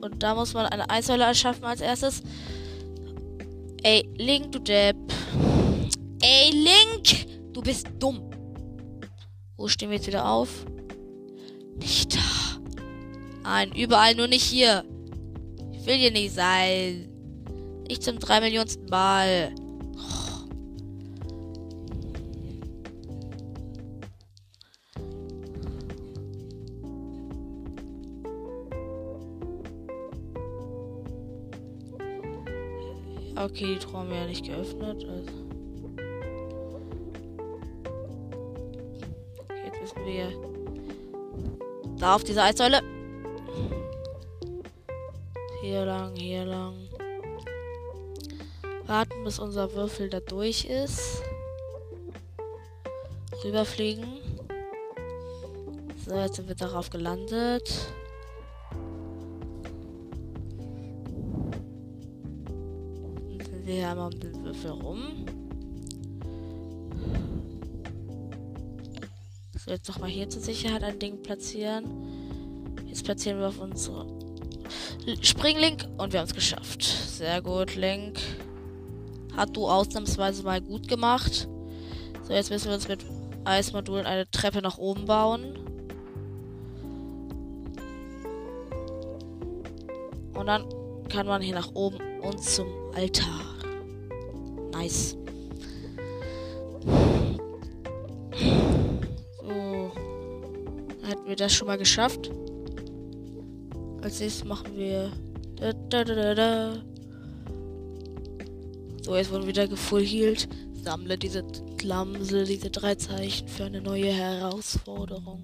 Und 0.02 0.22
da 0.22 0.36
muss 0.36 0.54
man 0.54 0.66
eine 0.66 0.90
Eissäule 0.90 1.24
erschaffen 1.24 1.64
als 1.64 1.80
erstes. 1.80 2.22
Ey, 3.82 4.10
Link, 4.18 4.52
du 4.52 4.60
Depp. 4.60 4.98
Ey, 6.22 6.52
Link! 6.52 7.54
Du 7.54 7.62
bist 7.62 7.88
dumm. 7.98 8.30
Wo 9.56 9.70
stehen 9.70 9.90
wir 9.90 9.96
jetzt 9.96 10.08
wieder 10.08 10.30
auf? 10.30 10.66
Nicht 11.78 12.14
da. 12.14 12.49
Nein, 13.44 13.72
überall, 13.76 14.16
nur 14.16 14.28
nicht 14.28 14.44
hier. 14.44 14.84
Ich 15.72 15.86
will 15.86 15.96
hier 15.96 16.12
nicht 16.12 16.34
sein. 16.34 17.10
Nicht 17.88 18.04
zum 18.04 18.20
drei 18.20 18.42
Millionsten 18.42 18.86
Mal. 18.90 19.54
Okay, 33.36 33.78
die 33.82 34.10
wir 34.10 34.18
ja 34.18 34.26
nicht 34.28 34.46
geöffnet. 34.46 35.06
Also. 35.10 35.32
Jetzt 39.66 39.82
müssen 39.82 40.06
wir 40.06 40.30
da 41.98 42.16
auf 42.16 42.24
diese 42.24 42.44
Eissäule. 42.44 42.99
Hier 46.20 46.44
lang. 46.44 46.76
Warten, 48.86 49.24
bis 49.24 49.40
unser 49.40 49.74
Würfel 49.74 50.10
da 50.10 50.20
durch 50.20 50.66
ist. 50.66 51.24
Rüberfliegen. 53.44 54.06
So, 56.06 56.16
jetzt 56.16 56.36
sind 56.36 56.50
wir 56.50 56.56
darauf 56.56 56.90
gelandet. 56.90 57.94
wir 63.70 63.76
hier 63.76 63.90
einmal 63.90 64.12
um 64.12 64.20
den 64.20 64.44
Würfel 64.44 64.72
rum. 64.72 65.26
So, 69.56 69.72
jetzt 69.72 69.88
nochmal 69.88 70.10
hier 70.10 70.28
zur 70.28 70.42
Sicherheit 70.42 70.84
ein 70.84 70.98
Ding 70.98 71.22
platzieren. 71.22 71.86
Jetzt 72.88 73.06
platzieren 73.06 73.40
wir 73.40 73.48
auf 73.48 73.60
unsere 73.60 74.19
Springlink 75.22 75.88
und 75.98 76.14
wir 76.14 76.20
haben 76.20 76.28
es 76.28 76.34
geschafft. 76.34 76.84
Sehr 76.84 77.42
gut, 77.42 77.76
Link. 77.76 78.20
Hat 79.36 79.56
du 79.56 79.68
ausnahmsweise 79.68 80.44
mal 80.44 80.62
gut 80.62 80.88
gemacht. 80.88 81.48
So, 82.24 82.34
jetzt 82.34 82.50
müssen 82.50 82.68
wir 82.68 82.76
uns 82.76 82.88
mit 82.88 83.06
Eismodulen 83.46 84.06
eine 84.06 84.30
Treppe 84.30 84.62
nach 84.62 84.78
oben 84.78 85.06
bauen. 85.06 85.58
Und 90.34 90.46
dann 90.46 90.66
kann 91.10 91.28
man 91.28 91.42
hier 91.42 91.56
nach 91.56 91.74
oben 91.74 91.98
und 92.22 92.42
zum 92.42 92.68
Altar. 92.96 93.42
Nice. 94.72 95.18
So. 99.42 99.92
Hätten 101.04 101.26
wir 101.26 101.36
das 101.36 101.54
schon 101.54 101.68
mal 101.68 101.78
geschafft. 101.78 102.32
Als 104.02 104.20
nächstes 104.20 104.46
machen 104.46 104.76
wir. 104.76 105.12
Da, 105.56 105.74
da, 105.74 106.04
da, 106.04 106.36
da, 106.36 106.84
So, 109.04 109.16
jetzt 109.16 109.32
wurden 109.32 109.48
wieder 109.48 109.68
gefullhealt. 109.68 110.48
Sammle 110.84 111.18
diese 111.18 111.44
Klamsel, 111.78 112.46
diese 112.46 112.70
drei 112.70 112.96
Zeichen 112.96 113.48
für 113.48 113.66
eine 113.66 113.82
neue 113.82 114.12
Herausforderung. 114.12 115.44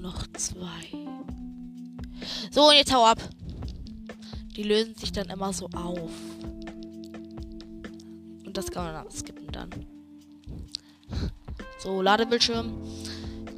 Noch 0.00 0.26
zwei. 0.32 0.96
So, 2.50 2.68
und 2.68 2.74
jetzt 2.74 2.94
hau 2.94 3.04
ab. 3.04 3.18
Die 4.56 4.62
lösen 4.62 4.94
sich 4.94 5.12
dann 5.12 5.28
immer 5.28 5.52
so 5.52 5.68
auf 5.74 6.10
das 8.56 8.70
kann 8.70 8.84
man 8.84 8.94
dann 8.94 9.10
skippen 9.10 9.46
dann. 9.52 9.70
So, 11.78 12.00
Ladebildschirm. 12.00 12.72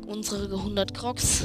Unsere 0.06 0.56
100 0.56 0.94
Crocs. 0.94 1.44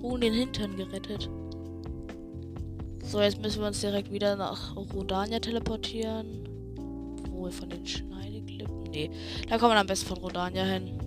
Guru 0.00 0.18
den 0.18 0.32
Hintern 0.32 0.76
gerettet. 0.76 1.28
So, 3.04 3.20
jetzt 3.20 3.40
müssen 3.40 3.60
wir 3.60 3.68
uns 3.68 3.80
direkt 3.80 4.12
wieder 4.12 4.36
nach 4.36 4.76
Rodania 4.76 5.40
teleportieren. 5.40 6.46
Wohl 7.30 7.50
von 7.50 7.70
den 7.70 7.86
Schneideklippen. 7.86 8.82
Nee, 8.90 9.10
da 9.48 9.58
kommen 9.58 9.72
wir 9.72 9.80
am 9.80 9.86
besten 9.86 10.08
von 10.08 10.18
Rodania 10.18 10.64
hin. 10.64 10.97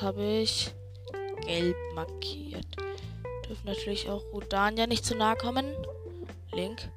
Habe 0.00 0.24
ich 0.24 0.72
gelb 1.44 1.76
markiert. 1.94 2.76
Dürfen 3.48 3.66
natürlich 3.66 4.08
auch 4.08 4.22
Rodania 4.32 4.86
nicht 4.86 5.04
zu 5.04 5.16
nahe 5.16 5.36
kommen. 5.36 5.66
Link. 6.52 6.88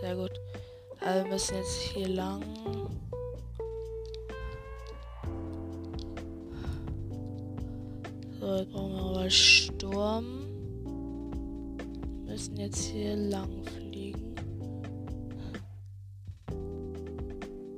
Sehr 0.00 0.16
gut. 0.16 0.32
Also 1.00 1.24
wir 1.24 1.32
müssen 1.32 1.56
jetzt 1.56 1.80
hier 1.80 2.08
lang. 2.08 2.42
So, 8.38 8.54
jetzt 8.54 8.70
brauchen 8.70 8.92
wir 8.92 9.02
aber 9.02 9.30
Sturm. 9.30 10.46
Wir 12.24 12.32
müssen 12.32 12.56
jetzt 12.58 12.84
hier 12.84 13.16
lang 13.16 13.64
fliegen. 13.64 14.34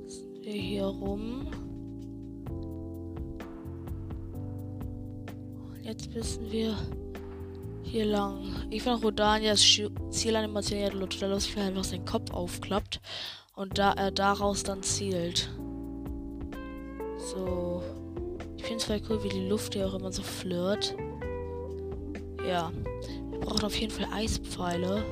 Sind 0.05 0.43
wir 0.43 0.53
hier 0.53 0.85
rum. 0.85 1.47
Müssen 6.19 6.51
wir 6.51 6.77
hier 7.83 8.05
lang. 8.05 8.67
Ich 8.69 8.83
finde 8.83 9.01
Rodanias 9.01 9.61
Zielanimation 10.11 10.79
ja 10.79 10.89
total 10.89 11.29
lustig, 11.29 11.55
weil 11.55 11.63
er 11.63 11.69
einfach 11.69 11.83
seinen 11.85 12.05
Kopf 12.05 12.31
aufklappt 12.31 12.99
und 13.55 13.77
da 13.77 13.93
er 13.93 14.11
daraus 14.11 14.63
dann 14.63 14.83
zielt. 14.83 15.49
So 17.17 17.81
finde 18.69 18.83
es 18.83 18.83
voll 18.83 19.01
cool, 19.09 19.23
wie 19.23 19.29
die 19.29 19.47
Luft 19.47 19.73
hier 19.73 19.87
auch 19.87 19.95
immer 19.95 20.11
so 20.11 20.21
flirt. 20.21 20.95
Ja. 22.47 22.71
Wir 23.31 23.39
brauchen 23.39 23.65
auf 23.65 23.75
jeden 23.75 23.91
Fall 23.91 24.07
Eispfeile. 24.13 25.03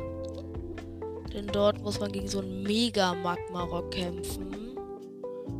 Denn 1.33 1.47
dort 1.47 1.81
muss 1.81 1.99
man 1.99 2.11
gegen 2.11 2.27
so 2.27 2.39
einen 2.39 2.61
Mega-Magma-Rock 2.61 3.91
kämpfen. 3.91 4.75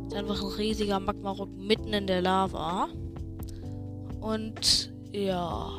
Das 0.04 0.12
ist 0.12 0.14
einfach 0.14 0.40
ein 0.42 0.52
riesiger 0.58 1.00
Magma-Rock 1.00 1.50
mitten 1.56 1.92
in 1.92 2.06
der 2.06 2.22
Lava. 2.22 2.88
Und 4.20 4.92
ja. 5.12 5.70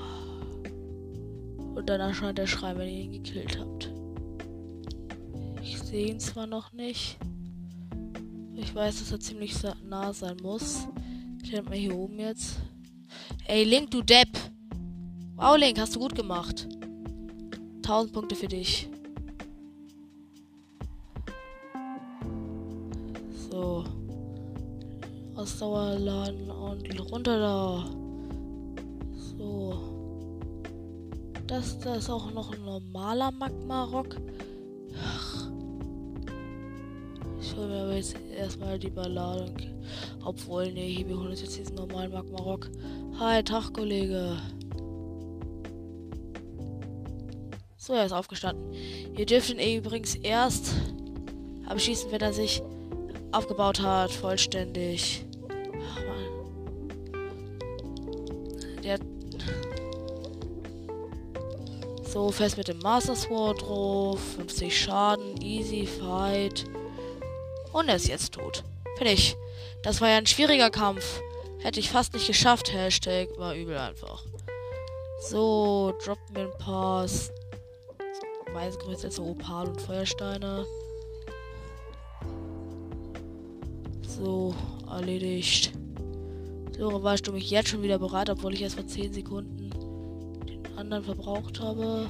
Und 1.75 1.89
dann 1.89 2.01
erscheint 2.01 2.37
der 2.37 2.47
Schrei, 2.47 2.75
wenn 2.77 2.89
ihr 2.89 3.03
ihn 3.03 3.11
gekillt 3.11 3.57
habt. 3.59 3.91
Ich 5.61 5.79
sehe 5.79 6.07
ihn 6.07 6.19
zwar 6.19 6.47
noch 6.47 6.73
nicht. 6.73 7.17
Ich 8.55 8.75
weiß, 8.75 8.99
dass 8.99 9.11
er 9.11 9.19
ziemlich 9.19 9.55
nah 9.87 10.11
sein 10.13 10.37
muss. 10.41 10.87
Stellt 11.43 11.65
mal 11.65 11.77
hier 11.77 11.95
oben 11.95 12.19
jetzt. 12.19 12.57
Ey, 13.45 13.63
Link, 13.63 13.91
du 13.91 14.01
Depp. 14.01 14.29
Wow, 15.35 15.57
Link, 15.57 15.79
hast 15.79 15.95
du 15.95 15.99
gut 15.99 16.15
gemacht. 16.15 16.67
1000 17.77 18.13
Punkte 18.13 18.35
für 18.35 18.47
dich. 18.47 18.89
So. 23.49 23.83
Ausdauer 25.35 25.97
laden 25.97 26.51
und 26.51 27.11
runter 27.11 27.39
da. 27.39 27.98
Das, 31.49 31.79
das 31.79 31.97
ist 31.97 32.09
auch 32.11 32.31
noch 32.31 32.53
ein 32.53 32.63
normaler 32.63 33.31
Magma-Rock. 33.31 34.17
Ich 37.41 37.55
hole 37.55 37.67
mir 37.67 37.81
aber 37.81 37.95
jetzt 37.95 38.15
erstmal 38.37 38.77
die 38.77 38.91
Ballade. 38.91 39.51
Obwohl, 40.23 40.71
nee, 40.71 40.93
hier, 40.93 41.07
wir 41.07 41.17
holen 41.17 41.29
uns 41.29 41.41
jetzt 41.41 41.57
diesen 41.57 41.73
normalen 41.73 42.11
Magma-Rock. 42.11 42.69
Hi, 43.17 43.41
Tag, 43.41 43.73
Kollege. 43.73 44.37
So, 47.77 47.93
er 47.93 48.05
ist 48.05 48.11
aufgestanden. 48.11 48.71
Ihr 49.17 49.25
dürft 49.25 49.49
ihn 49.49 49.77
übrigens 49.77 50.13
erst 50.13 50.75
abschießen, 51.65 52.11
wenn 52.11 52.21
er 52.21 52.33
sich 52.33 52.61
aufgebaut 53.31 53.81
hat, 53.81 54.11
vollständig. 54.11 55.25
So, 62.19 62.31
fest 62.31 62.57
mit 62.57 62.67
dem 62.67 62.79
Master 62.79 63.15
Sword 63.15 63.61
drauf. 63.61 64.19
50 64.35 64.77
Schaden, 64.77 65.41
easy 65.41 65.85
fight. 65.85 66.65
Und 67.71 67.87
er 67.87 67.95
ist 67.95 68.09
jetzt 68.09 68.33
tot. 68.33 68.65
Fertig. 68.97 69.37
Das 69.83 70.01
war 70.01 70.09
ja 70.09 70.17
ein 70.17 70.25
schwieriger 70.25 70.69
Kampf. 70.69 71.21
Hätte 71.59 71.79
ich 71.79 71.89
fast 71.89 72.13
nicht 72.13 72.27
geschafft. 72.27 72.73
Hashtag 72.73 73.29
war 73.37 73.55
übel 73.55 73.77
einfach. 73.77 74.25
So, 75.21 75.93
droppen 76.03 76.35
wir 76.35 76.43
ein 76.43 76.57
paar 76.57 77.07
Meisengröße, 78.53 79.21
Opal 79.21 79.69
und 79.69 79.81
Feuersteine. 79.81 80.65
So, 84.01 84.53
erledigt. 84.89 85.71
So, 86.77 87.01
warst 87.01 87.27
du 87.27 87.31
mich 87.31 87.49
jetzt 87.49 87.69
schon 87.69 87.81
wieder 87.81 87.97
bereit, 87.97 88.29
obwohl 88.29 88.53
ich 88.53 88.61
erst 88.61 88.75
vor 88.75 88.87
10 88.87 89.13
Sekunden 89.13 89.55
den 89.55 89.58
anderen 90.79 91.03
verbraucht 91.03 91.59
habe. 91.59 92.07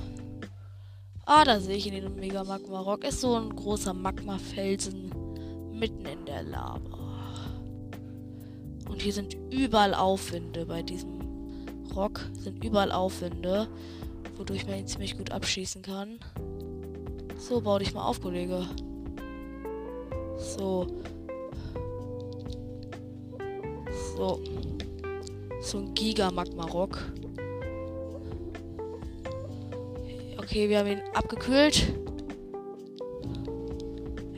Ah, 1.25 1.43
da 1.43 1.59
sehe 1.59 1.75
ich 1.75 1.87
ihn, 1.87 1.93
den 1.93 2.15
Mega 2.15 2.43
Magma 2.43 2.79
Rock. 2.79 3.03
Ist 3.03 3.21
so 3.21 3.35
ein 3.35 3.55
großer 3.55 3.93
Magma-Felsen 3.93 5.11
mitten 5.73 6.05
in 6.05 6.25
der 6.25 6.43
Lava. 6.43 6.79
Und 8.89 9.01
hier 9.01 9.13
sind 9.13 9.35
überall 9.51 9.93
Aufwinde 9.93 10.65
bei 10.65 10.81
diesem 10.81 11.19
Rock. 11.95 12.21
Sind 12.39 12.63
überall 12.63 12.91
Aufwinde, 12.91 13.67
wodurch 14.37 14.65
man 14.67 14.79
ihn 14.79 14.87
ziemlich 14.87 15.17
gut 15.17 15.31
abschießen 15.31 15.81
kann. 15.81 16.19
So, 17.37 17.61
bau 17.61 17.79
dich 17.79 17.93
mal 17.93 18.03
auf, 18.03 18.21
Kollege. 18.21 18.65
So. 20.37 20.87
So. 24.15 24.39
So 25.61 25.77
ein 25.79 25.93
Giga-Magma-Rock. 25.93 27.18
Okay, 30.49 30.67
wir 30.67 30.79
haben 30.79 30.87
ihn 30.87 31.01
abgekühlt. 31.13 31.93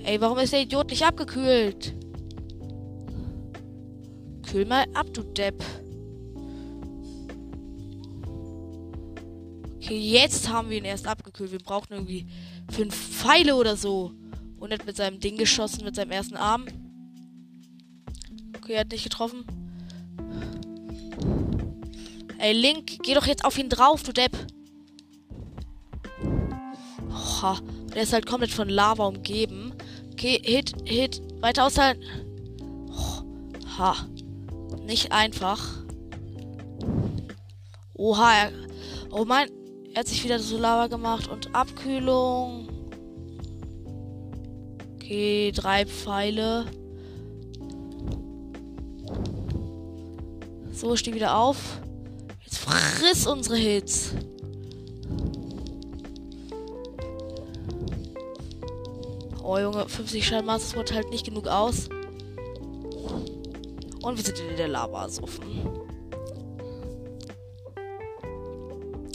Ey, 0.03 0.19
warum 0.19 0.39
ist 0.39 0.51
der 0.51 0.63
Idiot 0.63 0.89
nicht 0.89 1.05
abgekühlt? 1.05 1.93
Kühl 4.45 4.65
mal 4.65 4.87
ab, 4.93 5.07
du 5.13 5.23
Depp. 5.23 5.63
Okay, 9.77 9.97
jetzt 9.97 10.49
haben 10.49 10.69
wir 10.69 10.79
ihn 10.79 10.83
erst 10.83 11.07
abgekühlt. 11.07 11.53
Wir 11.53 11.59
brauchen 11.59 11.93
irgendwie 11.93 12.27
fünf 12.69 12.93
Pfeile 12.93 13.55
oder 13.55 13.77
so. 13.77 14.11
Und 14.59 14.71
er 14.71 14.79
hat 14.79 14.85
mit 14.85 14.97
seinem 14.97 15.21
Ding 15.21 15.37
geschossen, 15.37 15.85
mit 15.85 15.95
seinem 15.95 16.11
ersten 16.11 16.35
Arm. 16.35 16.65
Okay, 18.57 18.73
er 18.73 18.81
hat 18.81 18.91
nicht 18.91 19.05
getroffen. 19.05 19.45
Ey, 22.37 22.51
Link, 22.51 23.01
geh 23.01 23.13
doch 23.13 23.27
jetzt 23.27 23.45
auf 23.45 23.57
ihn 23.57 23.69
drauf, 23.69 24.03
du 24.03 24.11
Depp. 24.11 24.35
Oha, 27.41 27.59
der 27.95 28.03
ist 28.03 28.13
halt 28.13 28.27
komplett 28.27 28.51
von 28.51 28.69
Lava 28.69 29.07
umgeben. 29.07 29.73
Okay, 30.11 30.39
Hit, 30.43 30.73
Hit. 30.85 31.21
Weiter 31.41 31.65
aushalten. 31.65 32.03
Ha. 33.77 33.95
Nicht 34.85 35.11
einfach. 35.11 35.59
Oha, 37.95 38.33
er, 38.33 38.51
oh 39.11 39.25
mein, 39.25 39.49
er 39.93 40.01
hat 40.01 40.07
sich 40.07 40.23
wieder 40.23 40.37
so 40.39 40.57
Lava 40.57 40.87
gemacht 40.87 41.29
und 41.29 41.55
Abkühlung. 41.55 42.69
Okay, 44.95 45.51
drei 45.51 45.85
Pfeile. 45.85 46.65
So, 50.71 50.95
steh 50.95 51.13
wieder 51.13 51.37
auf. 51.37 51.79
Jetzt 52.43 52.59
friss 52.59 53.25
unsere 53.25 53.57
Hits. 53.57 54.13
Oh 59.43 59.57
Junge, 59.57 59.87
50 59.87 60.25
Schaden 60.25 60.45
Masters 60.45 60.71
Sword 60.71 60.93
halt 60.93 61.09
nicht 61.09 61.25
genug 61.25 61.47
aus. 61.47 61.89
Und 64.01 64.17
wir 64.17 64.23
sind 64.23 64.39
in 64.39 64.57
der 64.57 64.67
Lava 64.67 65.09
suffen. 65.09 65.67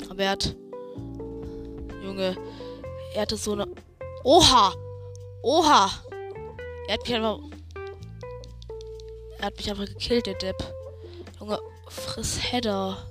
Aber 0.08 0.22
er 0.22 0.30
hat. 0.30 0.56
Junge, 2.02 2.36
er 3.14 3.22
hatte 3.22 3.36
so 3.36 3.52
eine. 3.52 3.66
Oha! 4.24 4.74
Oha! 5.42 5.90
Er 6.88 6.94
hat 6.94 7.02
mich 7.02 7.14
einfach. 7.14 7.38
Er 9.38 9.46
hat 9.46 9.56
mich 9.56 9.70
einfach 9.70 9.86
gekillt, 9.86 10.26
der 10.26 10.34
Depp. 10.34 10.56
Junge, 11.38 11.58
friss 11.88 12.52
Header. 12.52 13.05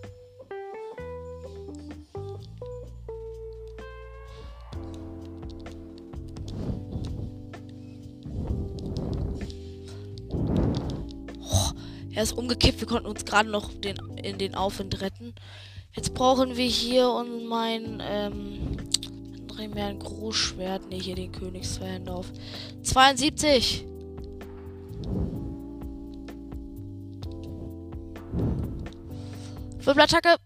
Er 12.15 12.23
ist 12.23 12.31
umgekippt. 12.31 12.79
Wir 12.79 12.87
konnten 12.87 13.07
uns 13.07 13.25
gerade 13.25 13.49
noch 13.49 13.73
den, 13.73 13.97
in 14.17 14.37
den 14.37 14.55
Aufwind 14.55 15.01
retten. 15.01 15.35
Jetzt 15.93 16.13
brauchen 16.13 16.55
wir 16.55 16.65
hier 16.65 17.09
und 17.09 17.45
mein, 17.45 18.01
ähm, 18.01 18.77
drehen 19.47 19.75
wir 19.75 19.85
ein 19.85 19.99
Großschwert. 19.99 20.89
Ne, 20.89 20.95
hier 20.95 21.15
den 21.15 21.31
Königsverhänder 21.31 22.15
auf. 22.15 22.31
72. 22.83 23.85
Wirbelattacke. 29.79 30.37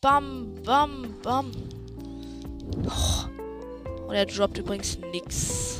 Bam, 0.00 0.54
bam, 0.64 1.14
bam. 1.22 1.52
Oh. 2.86 4.06
Und 4.08 4.14
er 4.14 4.26
droppt 4.26 4.58
übrigens 4.58 4.98
nichts. 5.12 5.77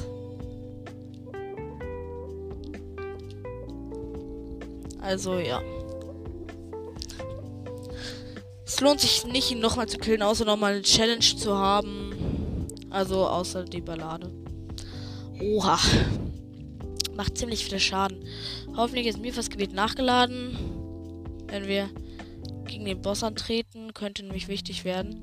Also 5.01 5.39
ja. 5.39 5.63
Es 8.65 8.81
lohnt 8.81 9.01
sich 9.01 9.25
nicht, 9.25 9.51
ihn 9.51 9.61
nochmal 9.61 9.89
zu 9.89 9.99
killen, 9.99 10.23
außer 10.23 10.45
nochmal 10.45 10.75
eine 10.75 10.83
Challenge 10.83 11.21
zu 11.21 11.57
haben. 11.57 12.67
Also 12.91 13.27
außer 13.27 13.65
die 13.65 13.81
Ballade. 13.81 14.31
Oha. 15.41 15.79
Macht 17.17 17.39
ziemlich 17.39 17.65
viel 17.65 17.79
Schaden. 17.81 18.25
Hoffentlich 18.77 19.07
ist 19.07 19.21
Mifas-Gebiet 19.21 19.73
nachgeladen. 19.73 20.57
Wenn 21.49 21.67
wir 21.67 21.89
gegen 22.67 22.85
den 22.85 23.01
Boss 23.01 23.23
antreten, 23.25 23.95
könnte 23.95 24.23
nämlich 24.23 24.49
wichtig 24.49 24.85
werden. 24.85 25.23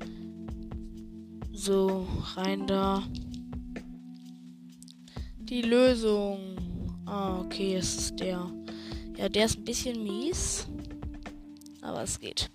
So, 1.53 2.07
rein 2.35 2.67
da. 2.67 3.03
Die 5.37 5.61
Lösung. 5.61 6.57
Ah, 7.05 7.39
okay, 7.39 7.75
es 7.75 7.95
ist 7.95 8.19
der. 8.19 8.51
Ja, 9.17 9.29
der 9.29 9.45
ist 9.45 9.57
ein 9.57 9.65
bisschen 9.65 10.03
mies. 10.03 10.67
Aber 11.81 12.01
es 12.03 12.19
geht. 12.19 12.49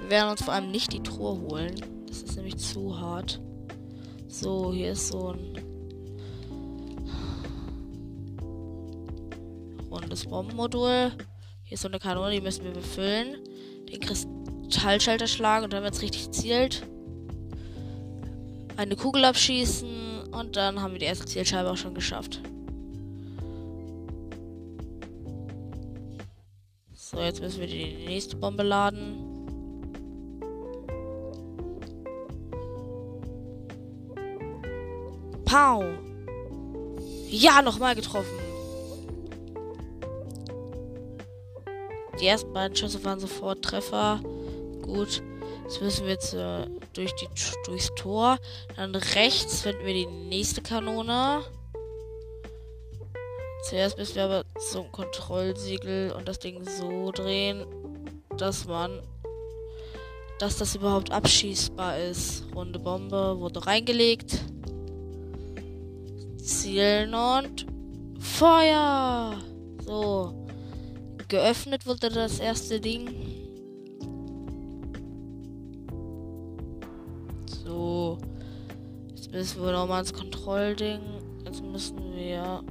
Wir 0.00 0.10
werden 0.10 0.30
uns 0.30 0.42
vor 0.42 0.52
allem 0.52 0.70
nicht 0.70 0.92
die 0.92 1.02
Truhe 1.02 1.40
holen. 1.40 1.74
Das 2.06 2.22
ist 2.22 2.36
nämlich 2.36 2.56
zu 2.58 2.98
hart. 2.98 3.40
So, 4.28 4.72
hier 4.72 4.92
ist 4.92 5.08
so 5.08 5.32
ein 5.32 5.58
rundes 9.90 10.26
Bombenmodul. 10.26 11.12
Hier 11.64 11.74
ist 11.74 11.82
so 11.82 11.88
eine 11.88 11.98
Kanone, 11.98 12.32
die 12.32 12.40
müssen 12.40 12.64
wir 12.64 12.72
befüllen. 12.72 13.38
Den 13.90 14.00
Kristallschalter 14.00 15.26
schlagen 15.26 15.64
und 15.64 15.72
dann, 15.72 15.82
wenn 15.82 15.92
es 15.92 16.02
richtig 16.02 16.30
zielt, 16.32 16.82
eine 18.76 18.96
Kugel 18.96 19.24
abschießen 19.24 20.24
und 20.32 20.56
dann 20.56 20.82
haben 20.82 20.92
wir 20.92 20.98
die 20.98 21.06
erste 21.06 21.24
Zielscheibe 21.24 21.70
auch 21.70 21.76
schon 21.76 21.94
geschafft. 21.94 22.40
So, 27.16 27.22
jetzt 27.22 27.40
müssen 27.40 27.60
wir 27.60 27.66
die 27.66 28.04
nächste 28.06 28.36
Bombe 28.36 28.62
laden. 28.62 29.16
Pow! 35.46 35.82
Ja, 37.30 37.62
nochmal 37.62 37.94
getroffen. 37.94 38.38
Die 42.20 42.26
ersten 42.26 42.52
beiden 42.52 42.76
Schüsse 42.76 43.02
waren 43.02 43.18
sofort 43.18 43.62
Treffer. 43.62 44.20
Gut. 44.82 45.22
Jetzt 45.62 45.80
müssen 45.80 46.04
wir 46.04 46.12
jetzt 46.12 46.34
äh, 46.34 46.66
durch 46.92 47.14
die, 47.14 47.28
durchs 47.64 47.94
Tor. 47.94 48.36
Dann 48.76 48.94
rechts 48.94 49.62
finden 49.62 49.86
wir 49.86 49.94
die 49.94 50.06
nächste 50.06 50.60
Kanone. 50.60 51.44
Zuerst 53.68 53.98
müssen 53.98 54.14
wir 54.14 54.24
aber 54.24 54.44
zum 54.70 54.92
Kontrollsiegel 54.92 56.12
und 56.12 56.28
das 56.28 56.38
Ding 56.38 56.62
so 56.64 57.10
drehen, 57.10 57.66
dass 58.36 58.64
man, 58.68 59.00
dass 60.38 60.56
das 60.58 60.76
überhaupt 60.76 61.10
abschießbar 61.10 61.98
ist. 61.98 62.44
Runde 62.54 62.78
Bombe 62.78 63.40
wurde 63.40 63.66
reingelegt. 63.66 64.38
Zielen 66.38 67.12
und 67.12 67.66
Feuer! 68.20 69.36
So. 69.84 70.46
Geöffnet 71.26 71.86
wurde 71.86 72.08
das 72.08 72.38
erste 72.38 72.78
Ding. 72.78 73.08
So. 77.64 78.18
Jetzt 79.08 79.32
müssen 79.32 79.60
wir 79.60 79.72
nochmal 79.72 80.02
ins 80.02 80.12
Kontrollding. 80.12 81.00
Jetzt 81.44 81.64
müssen 81.64 82.14
wir 82.14 82.62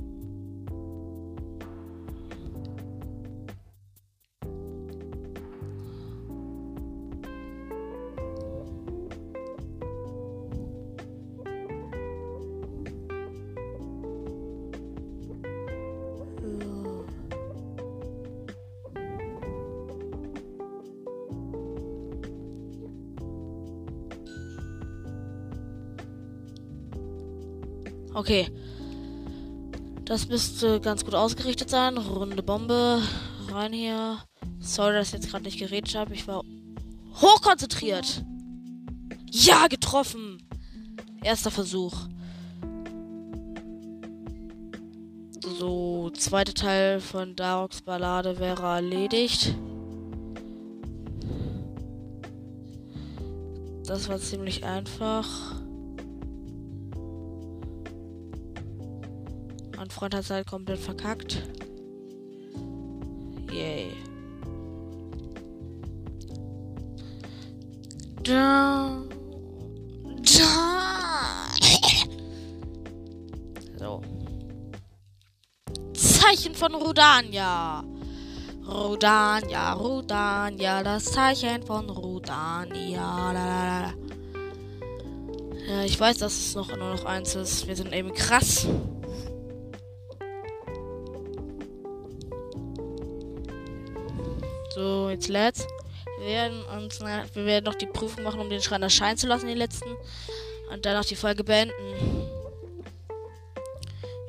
Okay. 28.26 28.50
Das 30.04 30.28
müsste 30.28 30.82
ganz 30.82 31.06
gut 31.06 31.14
ausgerichtet 31.14 31.70
sein. 31.70 31.96
Runde 31.96 32.42
Bombe. 32.42 33.00
Rein 33.52 33.72
hier. 33.72 34.18
Sorry, 34.60 34.94
dass 34.94 35.10
ich 35.10 35.14
jetzt 35.14 35.30
gerade 35.30 35.44
nicht 35.44 35.60
geredet 35.60 35.94
habe. 35.94 36.16
Ich 36.16 36.28
war 36.28 36.42
hochkonzentriert. 37.22 38.26
Ja, 39.30 39.68
getroffen. 39.68 40.42
Erster 41.22 41.52
Versuch. 41.52 41.94
So, 45.60 46.10
zweiter 46.10 46.56
Teil 46.56 47.02
von 47.02 47.36
Daroks 47.36 47.84
Ballade 47.84 48.40
wäre 48.40 48.64
erledigt. 48.64 49.54
Das 53.86 54.10
war 54.10 54.18
ziemlich 54.18 54.66
einfach. 54.66 55.62
Freund 59.96 60.14
hat 60.14 60.24
es 60.26 60.30
halt 60.30 60.46
komplett 60.46 60.80
verkackt. 60.80 61.42
Yay. 63.50 63.94
Da. 68.22 69.02
Da. 70.04 71.48
So. 73.80 74.02
Zeichen 75.94 76.56
von 76.56 76.76
Rudania. 76.76 77.82
Rudania, 78.68 79.74
Rudania, 79.76 80.84
das 80.84 81.06
Zeichen 81.06 81.64
von 81.64 81.90
Rudania. 81.90 83.34
Ja, 85.70 85.84
ich 85.86 85.98
weiß, 85.98 86.18
dass 86.18 86.34
es 86.34 86.56
noch 86.56 86.68
nur 86.68 86.96
noch 86.96 87.06
eins 87.06 87.34
ist. 87.36 87.66
Wir 87.66 87.78
sind 87.78 87.94
eben 87.94 88.14
krass. 88.14 88.68
Jetzt 95.16 95.30
let's. 95.30 95.68
Wir 96.20 96.28
werden 96.28 96.64
uns, 96.78 97.00
wir 97.00 97.46
werden 97.46 97.66
noch 97.66 97.76
die 97.76 97.88
Prüfung 97.88 98.24
machen, 98.24 98.40
um 98.40 98.50
den 98.50 98.62
Schrein 98.62 98.84
erscheinen 98.84 99.18
zu 99.18 99.28
lassen, 99.28 99.48
den 99.48 99.58
letzten. 99.58 99.90
Und 100.72 100.86
danach 100.86 101.06
die 101.06 101.16
Folge 101.16 101.44
beenden. 101.44 101.74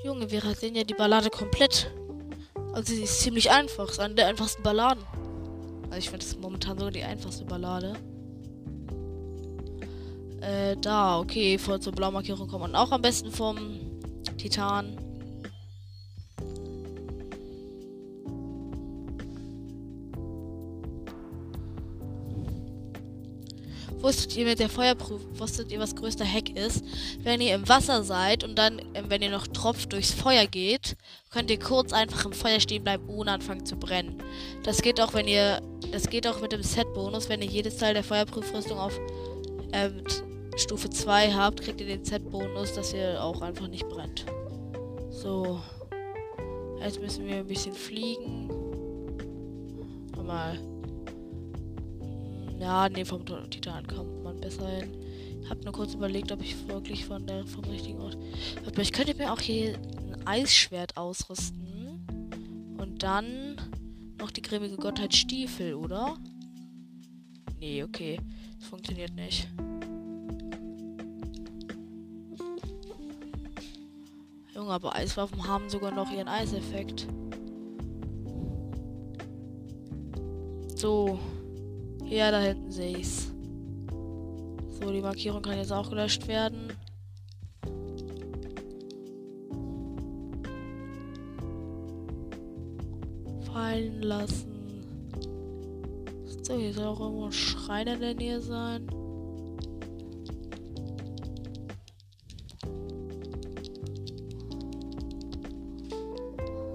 Junge, 0.05 0.31
wir 0.31 0.41
sehen 0.55 0.75
ja 0.75 0.85
die 0.85 0.95
Ballade 0.95 1.31
komplett. 1.31 1.91
Also 2.73 2.95
sie 2.95 3.03
ist 3.03 3.21
ziemlich 3.21 3.51
einfach. 3.51 3.91
Ist 3.91 4.01
eine 4.01 4.15
der 4.15 4.29
einfachsten 4.29 4.63
Balladen. 4.63 5.05
Also 5.85 5.99
ich 5.99 6.11
finde 6.11 6.25
es 6.25 6.37
momentan 6.39 6.79
sogar 6.79 6.93
die 6.93 7.03
einfachste 7.03 7.45
Ballade. 7.45 7.95
Äh, 10.41 10.77
da, 10.81 11.19
okay, 11.19 11.59
vor 11.59 11.81
zur 11.81 11.93
Blaumarkierung 11.93 12.49
kommt 12.49 12.63
man 12.63 12.77
auch 12.77 12.93
am 12.93 13.03
besten 13.03 13.33
vom 13.33 13.81
Titan. 14.37 15.06
Wusstet 24.07 24.37
ihr 24.37 24.45
mit 24.45 24.61
der 24.61 24.69
Feuerprüfung, 24.69 25.37
wusstet 25.37 25.73
ihr, 25.73 25.81
was 25.81 25.97
größter 25.97 26.25
Hack 26.25 26.57
ist? 26.57 26.85
Wenn 27.25 27.41
ihr 27.41 27.57
im 27.57 27.69
Wasser 27.69 28.05
seid 28.05 28.45
und 28.45 28.57
dann, 28.57 28.79
äh, 28.79 29.03
wenn 29.09 29.21
ihr 29.21 29.31
noch 29.31 29.49
tropft, 29.49 29.93
durchs 29.93 30.13
Feuer 30.13 30.47
geht, 30.47 30.97
könnt 31.31 31.51
ihr 31.51 31.59
kurz 31.59 31.93
einfach 31.93 32.25
im 32.25 32.33
Feuer 32.33 32.61
stehen 32.61 32.85
bleiben, 32.85 33.09
ohne 33.09 33.33
anfangen 33.33 33.67
zu 33.67 33.75
brennen. 33.75 34.23
Das 34.63 34.81
geht 34.81 35.01
auch, 35.01 35.13
wenn 35.13 35.27
ihr, 35.27 35.61
das 35.91 36.09
geht 36.09 36.29
auch 36.29 36.41
mit 36.41 36.53
dem 36.53 36.63
Set-Bonus, 36.63 37.29
wenn 37.29 37.43
ihr 37.43 37.49
jedes 37.49 37.79
Teil 37.79 37.95
der 37.95 38.05
Feuerprüfrüstung 38.05 38.79
auf 38.79 38.97
ähm, 39.73 40.05
Stufe 40.57 40.89
2 40.89 41.33
habt, 41.33 41.63
kriegt 41.63 41.81
ihr 41.81 41.89
den 41.89 42.05
Set-Bonus, 42.05 42.75
dass 42.75 42.95
ihr 42.95 43.21
auch 43.21 43.43
einfach 43.43 43.67
nicht 43.67 43.89
brennt. 43.89 44.25
So. 45.11 45.61
Jetzt 46.81 47.01
müssen 47.01 47.27
wir 47.27 47.39
ein 47.39 47.47
bisschen 47.49 47.75
fliegen. 47.75 48.49
Mal. 50.25 50.76
Ja, 52.59 52.89
nee, 52.89 53.05
vom 53.05 53.25
Titan 53.51 53.87
kommt 53.87 54.23
man 54.23 54.41
besser 54.41 54.69
hin. 54.69 54.91
Hab 55.49 55.63
nur 55.63 55.73
kurz 55.73 55.95
überlegt, 55.95 56.33
ob 56.33 56.43
ich 56.43 56.67
wirklich 56.69 57.05
von 57.05 57.27
der 57.27 57.47
vom 57.47 57.65
richtigen 57.65 58.01
Ort. 58.01 58.17
Aber 58.67 58.83
ich 58.83 58.93
könnte 58.93 59.15
mir 59.15 59.33
auch 59.33 59.41
hier 59.41 59.75
ein 59.77 60.27
Eisschwert 60.27 60.97
ausrüsten. 60.97 62.07
Und 62.79 63.03
dann 63.03 63.57
noch 64.19 64.31
die 64.31 64.43
grimmige 64.43 64.77
Gottheit 64.77 65.15
Stiefel, 65.15 65.75
oder? 65.75 66.17
Nee, 67.61 67.85
okay. 67.85 68.19
Das 68.59 68.69
funktioniert 68.69 69.15
nicht. 69.15 69.49
Junge, 74.55 74.71
aber 74.71 74.97
Eiswaffen 74.97 75.47
haben 75.47 75.69
sogar 75.69 75.93
noch 75.93 76.11
ihren 76.11 76.29
Eiseffekt. 76.29 77.07
So. 80.75 81.19
Ja, 82.09 82.31
da 82.31 82.41
hinten 82.41 82.71
sehe 82.71 82.99
ich's. 82.99 83.33
So, 84.81 84.93
die 84.93 85.01
Markierung 85.01 85.43
kann 85.43 85.59
jetzt 85.59 85.73
auch 85.73 85.91
gelöscht 85.91 86.29
werden. 86.29 86.73
Fallen 93.53 94.03
lassen. 94.03 94.47
So, 96.43 96.57
hier 96.57 96.73
soll 96.73 96.87
auch 96.87 97.01
irgendwo 97.01 97.25
ein 97.25 97.33
Schrein 97.33 97.89
in 97.89 98.01
der 98.01 98.15
Nähe 98.15 98.41
sein. 98.41 98.87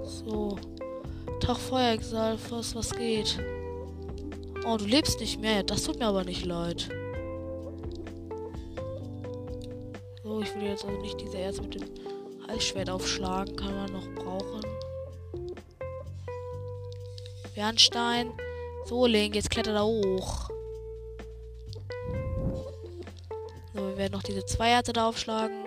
So. 0.03 0.57
Tag 1.39 1.57
Feuerexalfos, 1.57 2.75
was 2.75 2.91
geht? 2.91 3.39
Oh, 4.63 4.77
du 4.77 4.85
lebst 4.85 5.19
nicht 5.19 5.41
mehr. 5.41 5.63
Das 5.63 5.83
tut 5.83 5.97
mir 5.97 6.05
aber 6.05 6.23
nicht 6.23 6.45
leid. 6.45 6.89
So, 10.23 10.41
ich 10.41 10.55
will 10.55 10.63
jetzt 10.63 10.85
also 10.85 11.01
nicht 11.01 11.19
diese 11.19 11.37
Erz 11.37 11.59
mit 11.59 11.75
dem 11.75 11.83
Eisschwert 12.47 12.89
aufschlagen. 12.89 13.55
Kann 13.55 13.75
man 13.75 13.91
noch 13.91 14.07
brauchen. 14.15 14.61
Bernstein. 17.55 18.31
So, 18.85 19.05
Link, 19.07 19.35
jetzt 19.35 19.49
kletter 19.49 19.73
da 19.73 19.83
hoch. 19.83 20.49
So, 23.73 23.79
wir 23.87 23.97
werden 23.97 24.13
noch 24.13 24.23
diese 24.23 24.45
zwei 24.45 24.69
Herzen 24.69 24.93
da 24.93 25.09
aufschlagen. 25.09 25.65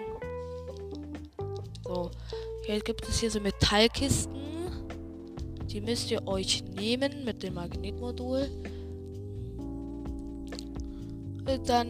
So. 1.85 2.11
Jetzt 2.67 2.85
gibt 2.85 3.07
es 3.09 3.21
hier 3.21 3.31
so 3.31 3.41
Metallkisten. 3.41 4.35
Die 5.67 5.81
müsst 5.81 6.11
ihr 6.11 6.27
euch 6.27 6.63
nehmen 6.65 7.25
mit 7.25 7.43
dem 7.43 7.55
Magnetmodul 7.55 8.49
dann 11.67 11.89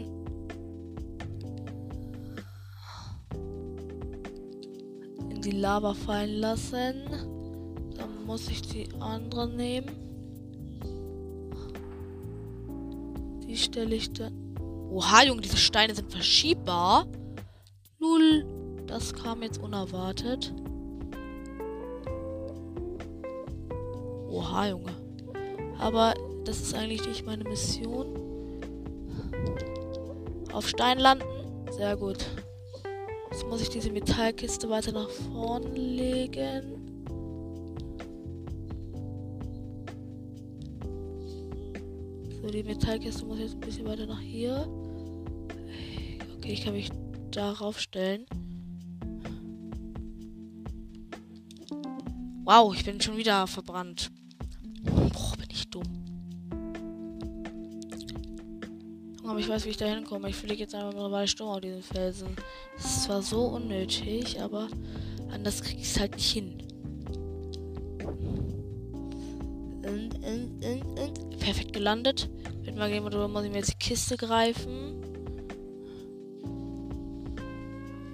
in 5.30 5.40
die 5.42 5.52
Lava 5.52 5.94
fallen 5.94 6.40
lassen. 6.40 7.02
Dann 7.96 8.24
muss 8.26 8.48
ich 8.48 8.62
die 8.62 8.88
andere 9.00 9.48
nehmen. 9.48 9.90
Die 13.46 13.56
stelle 13.56 13.94
ich 13.94 14.12
dann. 14.12 14.56
Oha, 14.90 15.24
Junge, 15.24 15.40
diese 15.40 15.56
Steine 15.56 15.94
sind 15.94 16.10
verschiebbar. 16.10 17.06
Null. 17.98 18.46
Das 18.86 19.12
kam 19.14 19.42
jetzt 19.42 19.62
unerwartet. 19.62 20.52
Oha, 24.28 24.68
Junge. 24.68 24.92
Aber 25.78 26.14
das 26.44 26.60
ist 26.60 26.74
eigentlich 26.74 27.06
nicht 27.06 27.24
meine 27.24 27.44
Mission. 27.44 28.23
Auf 30.54 30.68
Stein 30.68 31.00
landen. 31.00 31.24
Sehr 31.72 31.96
gut. 31.96 32.24
Jetzt 33.32 33.44
muss 33.48 33.60
ich 33.60 33.70
diese 33.70 33.90
Metallkiste 33.90 34.70
weiter 34.70 34.92
nach 34.92 35.08
vorne 35.08 35.68
legen. 35.70 36.80
So, 42.40 42.46
die 42.48 42.62
Metallkiste 42.62 43.26
muss 43.26 43.40
jetzt 43.40 43.54
ein 43.54 43.60
bisschen 43.60 43.84
weiter 43.86 44.06
nach 44.06 44.20
hier. 44.20 44.68
Okay, 46.36 46.52
ich 46.52 46.62
kann 46.62 46.74
mich 46.74 46.90
darauf 47.32 47.80
stellen. 47.80 48.24
Wow, 52.44 52.72
ich 52.76 52.84
bin 52.84 53.00
schon 53.00 53.16
wieder 53.16 53.48
verbrannt. 53.48 54.12
Aber 59.26 59.38
ich 59.38 59.48
weiß, 59.48 59.64
wie 59.64 59.70
ich 59.70 59.76
da 59.76 59.86
hinkomme. 59.86 60.28
Ich 60.28 60.36
fliege 60.36 60.60
jetzt 60.60 60.74
einfach 60.74 60.92
mal 60.94 61.26
Sturm 61.26 61.50
auf 61.50 61.60
diesen 61.60 61.82
Felsen. 61.82 62.36
Das 62.76 62.84
ist 62.84 63.04
zwar 63.04 63.22
so 63.22 63.46
unnötig, 63.46 64.40
aber 64.40 64.68
anders 65.32 65.62
kriege 65.62 65.80
ich 65.80 65.88
es 65.88 65.98
halt 65.98 66.14
nicht 66.14 66.30
hin. 66.30 66.58
Und, 69.82 70.14
und, 70.14 70.64
und, 70.64 70.98
und. 70.98 71.38
Perfekt 71.38 71.72
gelandet. 71.72 72.28
Wenn 72.62 72.76
wir 72.76 72.88
gehen, 72.88 73.02
muss 73.02 73.44
ich 73.44 73.50
mir 73.50 73.58
jetzt 73.58 73.72
die 73.72 73.78
Kiste 73.78 74.16
greifen. 74.16 75.02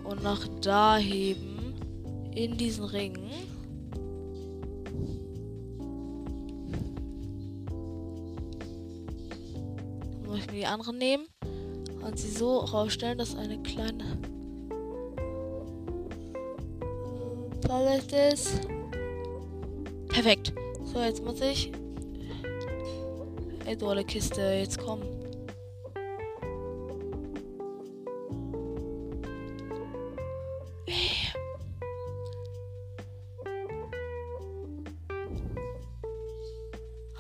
Und 0.05 0.23
nach 0.23 0.47
da 0.61 0.97
heben. 0.97 1.75
In 2.35 2.57
diesen 2.57 2.85
Ringen. 2.85 3.50
Anderen 10.71 10.99
nehmen 10.99 11.27
und 12.03 12.19
sie 12.19 12.31
so 12.31 12.59
rausstellen, 12.59 13.19
dass 13.19 13.37
eine 13.37 13.63
kleine 13.63 14.19
Palette 17.61 18.17
ist. 18.33 18.61
Perfekt. 20.09 20.53
So, 20.85 21.01
jetzt 21.01 21.25
muss 21.25 21.41
ich. 21.41 21.71
Ey, 23.67 23.77
tolle 23.77 24.05
Kiste, 24.05 24.41
jetzt 24.41 24.79
komm. 24.79 25.03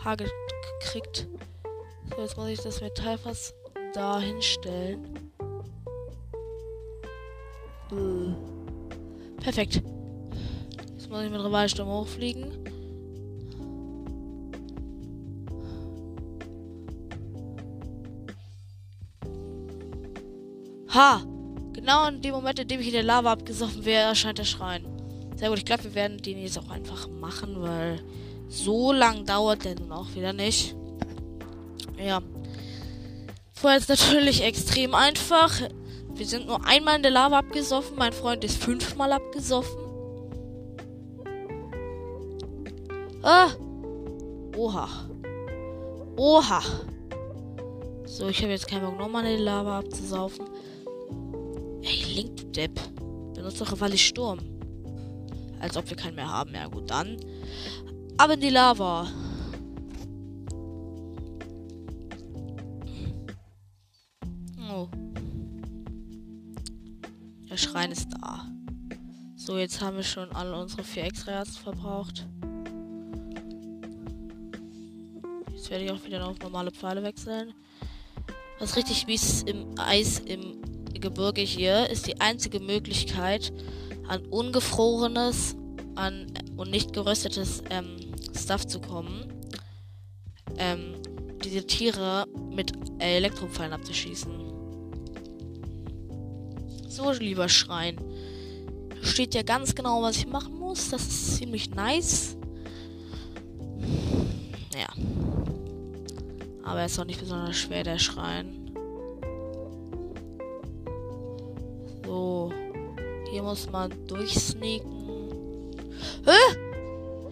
Hagel. 0.02 0.39
So, 2.50 2.54
jetzt 2.54 2.64
muss 2.64 2.74
ich 2.74 2.80
das 2.80 2.80
Metallfass 2.80 3.54
da 3.94 4.18
hinstellen. 4.18 5.30
Äh. 7.92 9.40
Perfekt. 9.40 9.82
Jetzt 10.96 11.08
muss 11.08 11.22
ich 11.22 11.30
mit 11.30 11.44
Rivalsturm 11.44 11.88
hochfliegen. 11.88 12.50
Ha! 20.88 21.22
Genau 21.72 22.08
in 22.08 22.20
dem 22.20 22.32
Moment, 22.32 22.58
in 22.58 22.66
dem 22.66 22.80
ich 22.80 22.88
in 22.88 22.94
der 22.94 23.04
Lava 23.04 23.30
abgesoffen 23.30 23.84
wäre, 23.84 24.08
erscheint 24.08 24.38
der 24.38 24.44
Schrein. 24.44 24.84
Sehr 25.36 25.50
gut, 25.50 25.58
ich 25.58 25.64
glaube, 25.64 25.84
wir 25.84 25.94
werden 25.94 26.18
den 26.18 26.42
jetzt 26.42 26.58
auch 26.58 26.70
einfach 26.70 27.08
machen, 27.08 27.62
weil 27.62 28.00
so 28.48 28.90
lang 28.90 29.24
dauert 29.24 29.64
der 29.64 29.78
nun 29.78 29.92
auch 29.92 30.12
wieder 30.16 30.32
nicht. 30.32 30.74
Ja. 31.96 32.20
Vorher 33.60 33.78
ist 33.78 33.90
natürlich 33.90 34.42
extrem 34.42 34.94
einfach. 34.94 35.52
Wir 36.14 36.24
sind 36.24 36.46
nur 36.46 36.64
einmal 36.64 36.96
in 36.96 37.02
der 37.02 37.10
Lava 37.10 37.40
abgesoffen. 37.40 37.94
Mein 37.98 38.14
Freund 38.14 38.42
ist 38.42 38.56
fünfmal 38.56 39.12
abgesoffen. 39.12 39.78
Ah! 43.22 43.50
Oha. 44.56 44.88
Oha. 46.16 46.62
So, 48.06 48.28
ich 48.28 48.40
habe 48.40 48.52
jetzt 48.52 48.66
keinen 48.66 48.80
Bock, 48.80 48.98
nochmal 48.98 49.26
in 49.26 49.36
die 49.36 49.42
Lava 49.42 49.80
abzusaufen. 49.80 50.46
Ey, 51.82 52.02
Link, 52.14 52.38
du 52.38 52.44
Depp. 52.46 52.80
Benutzt 53.34 53.60
doch 53.60 53.72
Rivali 53.72 53.98
Sturm. 53.98 54.38
Als 55.60 55.76
ob 55.76 55.90
wir 55.90 55.98
keinen 55.98 56.14
mehr 56.14 56.32
haben. 56.32 56.54
Ja, 56.54 56.66
gut, 56.66 56.90
dann. 56.90 57.18
Aber 58.16 58.32
in 58.32 58.40
die 58.40 58.48
Lava. 58.48 59.06
Schrein 67.56 67.92
ist 67.92 68.08
da. 68.20 68.46
So, 69.36 69.58
jetzt 69.58 69.80
haben 69.80 69.96
wir 69.96 70.04
schon 70.04 70.30
alle 70.32 70.56
unsere 70.56 70.84
vier 70.84 71.04
extra 71.04 71.32
Herzen 71.32 71.62
verbraucht. 71.62 72.26
Jetzt 75.52 75.70
werde 75.70 75.84
ich 75.84 75.90
auch 75.90 76.04
wieder 76.04 76.26
auf 76.26 76.38
normale 76.40 76.70
Pfeile 76.70 77.02
wechseln. 77.02 77.52
Was 78.58 78.76
richtig 78.76 79.06
mies 79.06 79.42
im 79.42 79.74
Eis 79.78 80.18
im 80.20 80.60
Gebirge 80.92 81.40
hier 81.40 81.88
ist 81.88 82.06
die 82.06 82.20
einzige 82.20 82.60
Möglichkeit, 82.60 83.52
an 84.06 84.24
ungefrorenes 84.26 85.56
an, 85.94 86.26
und 86.56 86.70
nicht 86.70 86.92
geröstetes 86.92 87.62
ähm, 87.70 87.96
Stuff 88.36 88.66
zu 88.66 88.80
kommen. 88.80 89.32
Ähm, 90.58 90.94
diese 91.42 91.66
Tiere 91.66 92.26
mit 92.50 92.72
Elektropfeilen 92.98 93.72
abzuschießen. 93.72 94.49
So, 96.90 97.12
lieber 97.12 97.48
Schrein. 97.48 97.96
Steht 99.00 99.36
ja 99.36 99.42
ganz 99.42 99.76
genau, 99.76 100.02
was 100.02 100.16
ich 100.16 100.26
machen 100.26 100.58
muss. 100.58 100.90
Das 100.90 101.02
ist 101.02 101.36
ziemlich 101.36 101.70
nice. 101.70 102.36
Ja. 104.74 104.88
Aber 106.64 106.80
er 106.80 106.86
ist 106.86 106.98
auch 106.98 107.04
nicht 107.04 107.20
besonders 107.20 107.56
schwer, 107.56 107.84
der 107.84 108.00
Schrein. 108.00 108.72
So. 112.04 112.52
Hier 113.30 113.44
muss 113.44 113.70
man 113.70 113.92
durchsneaken. 114.08 114.90
Hä? 116.24 116.56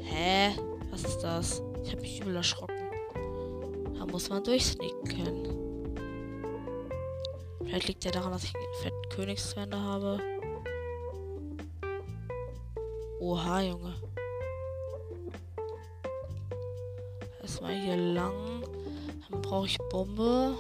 Hä? 0.05 0.51
Was 0.93 1.03
ist 1.03 1.19
das? 1.19 1.63
Ich 1.83 1.91
habe 1.91 2.03
mich 2.03 2.21
übel 2.21 2.37
erschrocken. 2.37 2.77
Da 3.99 4.07
muss 4.07 4.31
man 4.31 4.45
durchsneaken 4.45 5.09
können. 5.09 5.58
Vielleicht 7.69 7.89
liegt 7.89 8.05
ja 8.07 8.11
daran, 8.11 8.33
dass 8.33 8.45
ich 8.45 8.55
einen 8.55 8.65
fetten 8.83 9.09
Königszwender 9.11 9.79
habe. 9.79 10.19
Oha, 13.21 13.61
Junge. 13.61 13.95
Erstmal 17.43 17.79
hier 17.79 17.97
lang. 17.97 18.63
Dann 19.29 19.43
brauche 19.43 19.67
ich 19.67 19.77
Bombe. 19.91 20.55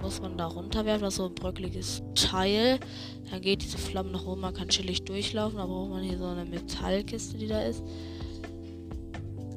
Muss 0.00 0.20
man 0.20 0.36
da 0.36 0.46
runterwerfen, 0.46 1.02
das 1.02 1.14
ist 1.14 1.18
so 1.18 1.26
ein 1.26 1.34
bröckliges 1.34 2.02
Teil. 2.16 2.80
Dann 3.30 3.40
geht 3.40 3.62
diese 3.62 3.78
Flamme 3.78 4.10
nach 4.10 4.26
oben, 4.26 4.40
man 4.40 4.54
kann 4.54 4.68
chillig 4.68 5.04
durchlaufen. 5.04 5.58
Da 5.58 5.66
braucht 5.66 5.90
man 5.90 6.02
hier 6.02 6.18
so 6.18 6.26
eine 6.26 6.44
Metallkiste, 6.44 7.38
die 7.38 7.46
da 7.46 7.62
ist. 7.62 7.84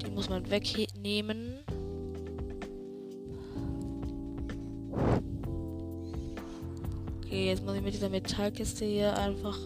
Die 0.04 0.12
muss 0.12 0.30
man 0.30 0.48
wegnehmen. 0.52 1.51
Mit 7.84 7.94
dieser 7.94 8.10
Metallkiste 8.10 8.86
hier 8.86 9.18
einfach 9.18 9.58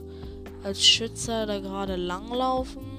als 0.64 0.84
Schützer 0.84 1.46
da 1.46 1.60
gerade 1.60 1.96
langlaufen. 1.96 2.96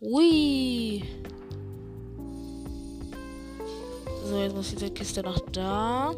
Ui. 0.00 1.02
So, 4.24 4.38
jetzt 4.38 4.56
muss 4.56 4.70
diese 4.70 4.90
Kiste 4.90 5.22
nach 5.22 5.38
da. 5.52 6.14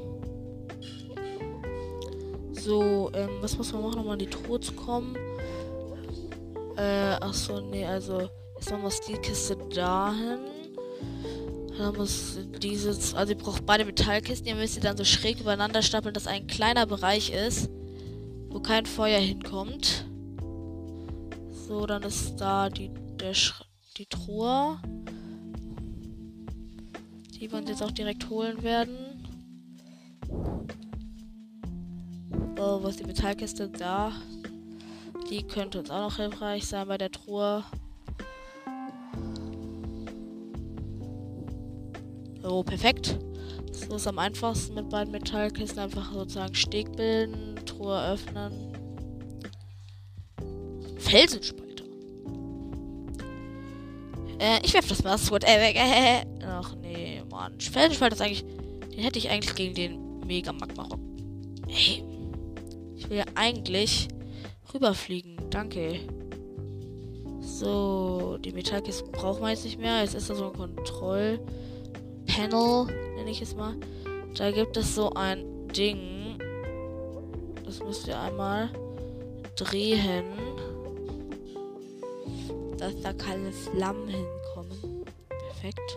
So, 2.52 3.10
ähm, 3.14 3.30
was 3.40 3.58
muss 3.58 3.72
man 3.72 3.82
machen, 3.82 4.00
um 4.00 4.08
an 4.08 4.18
die 4.18 4.30
Truhe 4.30 4.58
zu 4.58 4.72
kommen? 4.72 5.16
Äh, 6.76 7.16
ach 7.20 7.34
so, 7.34 7.60
nee, 7.60 7.84
also, 7.84 8.28
jetzt 8.56 8.78
muss 8.78 9.00
die 9.02 9.18
Kiste 9.18 9.56
dahin. 9.74 10.45
Da 11.78 11.92
muss 11.92 12.38
dieses, 12.62 13.14
also 13.14 13.32
ihr 13.32 13.38
braucht 13.38 13.66
beide 13.66 13.84
Metallkisten, 13.84 14.46
ihr 14.46 14.54
müsst 14.54 14.74
sie 14.74 14.80
dann 14.80 14.96
so 14.96 15.04
schräg 15.04 15.40
übereinander 15.40 15.82
stapeln, 15.82 16.14
dass 16.14 16.26
ein 16.26 16.46
kleiner 16.46 16.86
Bereich 16.86 17.30
ist, 17.30 17.68
wo 18.48 18.60
kein 18.60 18.86
Feuer 18.86 19.18
hinkommt. 19.18 20.06
So, 21.68 21.84
dann 21.86 22.02
ist 22.02 22.36
da 22.36 22.70
die, 22.70 22.90
der 23.20 23.34
die 23.98 24.06
Truhe, 24.06 24.78
die 27.34 27.50
wir 27.50 27.58
uns 27.58 27.68
jetzt 27.68 27.82
auch 27.82 27.90
direkt 27.90 28.30
holen 28.30 28.62
werden. 28.62 28.96
So, 32.56 32.82
wo 32.82 32.88
ist 32.88 33.00
die 33.00 33.04
Metallkiste? 33.04 33.68
Da. 33.68 34.12
Die 35.28 35.42
könnte 35.42 35.80
uns 35.80 35.90
auch 35.90 36.00
noch 36.00 36.16
hilfreich 36.16 36.66
sein 36.66 36.88
bei 36.88 36.96
der 36.96 37.10
Truhe. 37.10 37.64
So, 42.46 42.62
perfekt. 42.62 43.18
Das 43.66 43.82
ist 43.88 44.06
am 44.06 44.20
einfachsten 44.20 44.76
mit 44.76 44.88
beiden 44.88 45.10
Metallkisten. 45.10 45.80
Einfach 45.80 46.12
sozusagen 46.12 46.54
Steg 46.54 46.92
bilden, 46.92 47.56
Truhe 47.66 48.12
öffnen. 48.12 48.72
Felsenspalter. 50.96 51.84
Äh, 54.38 54.60
ich 54.62 54.74
werf 54.74 54.86
das 54.86 55.02
Maßwort 55.02 55.42
äh, 55.42 55.60
weg. 55.60 55.74
Äh, 55.74 56.24
Ach 56.46 56.76
nee, 56.76 57.20
Mann. 57.28 57.58
Felsenspalter 57.58 58.14
ist 58.14 58.22
eigentlich. 58.22 58.44
Den 58.94 59.02
hätte 59.02 59.18
ich 59.18 59.28
eigentlich 59.28 59.54
gegen 59.56 59.74
den 59.74 60.20
Mega 60.20 60.52
Magma 60.52 60.84
Rock. 60.84 61.00
Hey. 61.66 62.04
Ich 62.94 63.10
will 63.10 63.18
ja 63.18 63.24
eigentlich 63.34 64.06
rüberfliegen. 64.72 65.50
Danke. 65.50 65.98
So, 67.40 68.38
die 68.38 68.52
Metallkiste 68.52 69.02
brauchen 69.10 69.42
wir 69.42 69.50
jetzt 69.50 69.64
nicht 69.64 69.80
mehr. 69.80 70.00
Jetzt 70.00 70.14
ist 70.14 70.30
da 70.30 70.36
so 70.36 70.52
ein 70.52 70.56
Kontroll. 70.56 71.40
Panel, 72.36 72.84
nenne 73.16 73.30
ich 73.30 73.40
es 73.40 73.54
mal. 73.54 73.74
Da 74.36 74.50
gibt 74.50 74.76
es 74.76 74.94
so 74.94 75.10
ein 75.14 75.68
Ding. 75.68 76.38
Das 77.64 77.82
müsst 77.82 78.06
ihr 78.08 78.20
einmal 78.20 78.68
drehen. 79.56 80.26
Dass 82.76 83.00
da 83.00 83.14
keine 83.14 83.50
Flammen 83.52 84.08
hinkommen. 84.08 85.04
Perfekt. 85.28 85.96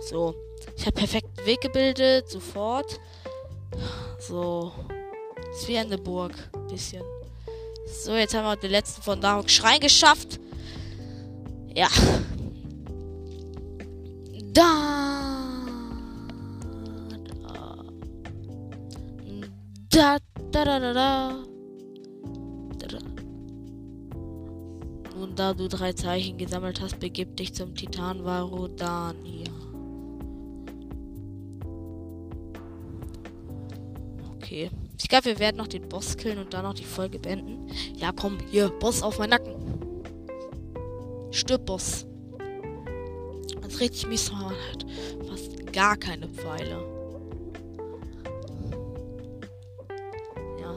So. 0.00 0.34
Ich 0.76 0.86
habe 0.86 0.96
perfekten 0.96 1.46
Weg 1.46 1.60
gebildet. 1.60 2.28
Sofort. 2.28 2.98
So. 4.18 4.72
Ist 5.52 5.68
wie 5.68 5.78
eine 5.78 5.98
Burg. 5.98 6.34
Bisschen. 6.68 7.04
So, 7.86 8.12
jetzt 8.14 8.34
haben 8.34 8.44
wir 8.44 8.56
den 8.56 8.72
letzten 8.72 9.02
von 9.02 9.20
Dark 9.20 9.48
Schrein 9.48 9.78
geschafft. 9.78 10.40
Ja. 11.74 11.88
Da. 14.52 14.66
Da. 19.90 20.18
Da, 20.52 20.64
da, 20.64 20.78
da, 20.78 20.92
da. 20.92 21.44
Nun, 25.16 25.34
da 25.34 25.54
du 25.54 25.68
drei 25.68 25.92
Zeichen 25.92 26.38
gesammelt 26.38 26.80
hast, 26.80 27.00
begib 27.00 27.36
dich 27.36 27.54
zum 27.54 27.74
Titan 27.74 28.24
Varodania. 28.24 29.50
Okay. 34.36 34.70
Ich 34.98 35.08
glaube, 35.08 35.24
wir 35.24 35.38
werden 35.38 35.56
noch 35.56 35.66
den 35.66 35.88
Boss 35.88 36.16
killen 36.16 36.38
und 36.38 36.54
dann 36.54 36.64
noch 36.64 36.74
die 36.74 36.84
Folge 36.84 37.18
beenden. 37.18 37.68
Ja, 37.96 38.12
komm, 38.12 38.38
hier, 38.50 38.68
Boss 38.68 39.02
auf 39.02 39.18
meinen 39.18 39.30
Nacken. 39.30 39.63
Stirb, 41.34 41.66
Boss. 41.66 42.06
Das 43.60 43.80
richtig 43.80 44.06
mies 44.06 44.30
man 44.30 44.44
hat 44.44 44.86
fast 45.26 45.72
gar 45.72 45.96
keine 45.96 46.28
Pfeile. 46.28 46.80
Ja. 50.60 50.76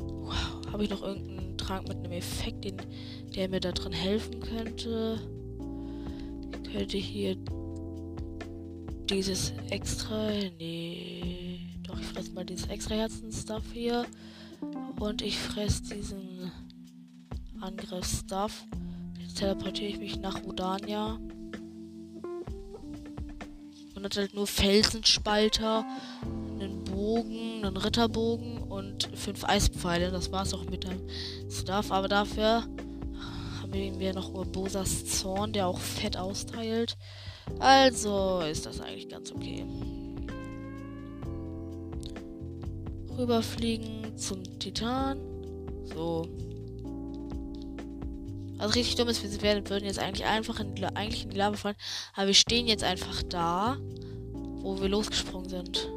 Wow. 0.00 0.72
Habe 0.72 0.84
ich 0.84 0.88
noch 0.88 1.02
irgendeinen 1.02 1.58
Trank 1.58 1.88
mit 1.88 1.98
einem 1.98 2.12
Effekt, 2.12 2.64
den, 2.64 2.78
der 3.36 3.50
mir 3.50 3.60
da 3.60 3.72
drin 3.72 3.92
helfen 3.92 4.40
könnte? 4.40 5.20
Ich 6.52 6.72
könnte 6.72 6.96
hier 6.96 7.36
dieses 9.10 9.52
extra. 9.68 10.30
Nee. 10.58 11.60
Doch, 11.82 12.00
ich 12.00 12.06
fresse 12.06 12.32
mal 12.32 12.46
dieses 12.46 12.66
extra 12.68 12.94
Herzen-Stuff 12.94 13.64
hier. 13.74 14.06
Und 14.98 15.20
ich 15.20 15.38
fresse 15.38 15.82
diesen 15.82 16.29
Angriff-Stuff. 17.60 18.66
Jetzt 19.18 19.38
teleportiere 19.38 19.90
ich 19.90 19.98
mich 19.98 20.18
nach 20.18 20.42
Rodania. 20.44 21.18
Und 23.94 24.04
hat 24.04 24.16
halt 24.16 24.34
nur 24.34 24.46
Felsenspalter, 24.46 25.84
einen 26.58 26.84
Bogen, 26.84 27.64
einen 27.64 27.76
Ritterbogen 27.76 28.58
und 28.62 29.10
fünf 29.14 29.44
Eispfeile. 29.44 30.10
Das 30.10 30.32
war's 30.32 30.54
auch 30.54 30.64
mit 30.64 30.84
dem 30.84 31.00
Stuff. 31.50 31.92
Aber 31.92 32.08
dafür 32.08 32.64
haben 33.60 33.72
wir 33.72 34.14
noch 34.14 34.32
Urbosas 34.32 35.04
Zorn, 35.04 35.52
der 35.52 35.66
auch 35.66 35.78
fett 35.78 36.16
austeilt. 36.16 36.96
Also 37.58 38.40
ist 38.40 38.66
das 38.66 38.80
eigentlich 38.80 39.08
ganz 39.08 39.32
okay. 39.32 39.66
Rüberfliegen 43.18 44.16
zum 44.16 44.42
Titan. 44.58 45.18
So. 45.94 46.26
Also 48.60 48.74
richtig 48.74 48.96
dumm 48.96 49.08
ist, 49.08 49.22
wir 49.22 49.70
würden 49.70 49.86
jetzt 49.86 49.98
eigentlich 49.98 50.26
einfach 50.26 50.60
in 50.60 50.74
die, 50.74 50.84
eigentlich 50.84 51.24
in 51.24 51.30
die 51.30 51.38
Lava 51.38 51.56
fallen. 51.56 51.76
Aber 52.14 52.26
wir 52.26 52.34
stehen 52.34 52.66
jetzt 52.66 52.84
einfach 52.84 53.22
da, 53.22 53.78
wo 54.32 54.78
wir 54.78 54.88
losgesprungen 54.88 55.48
sind. 55.48 55.88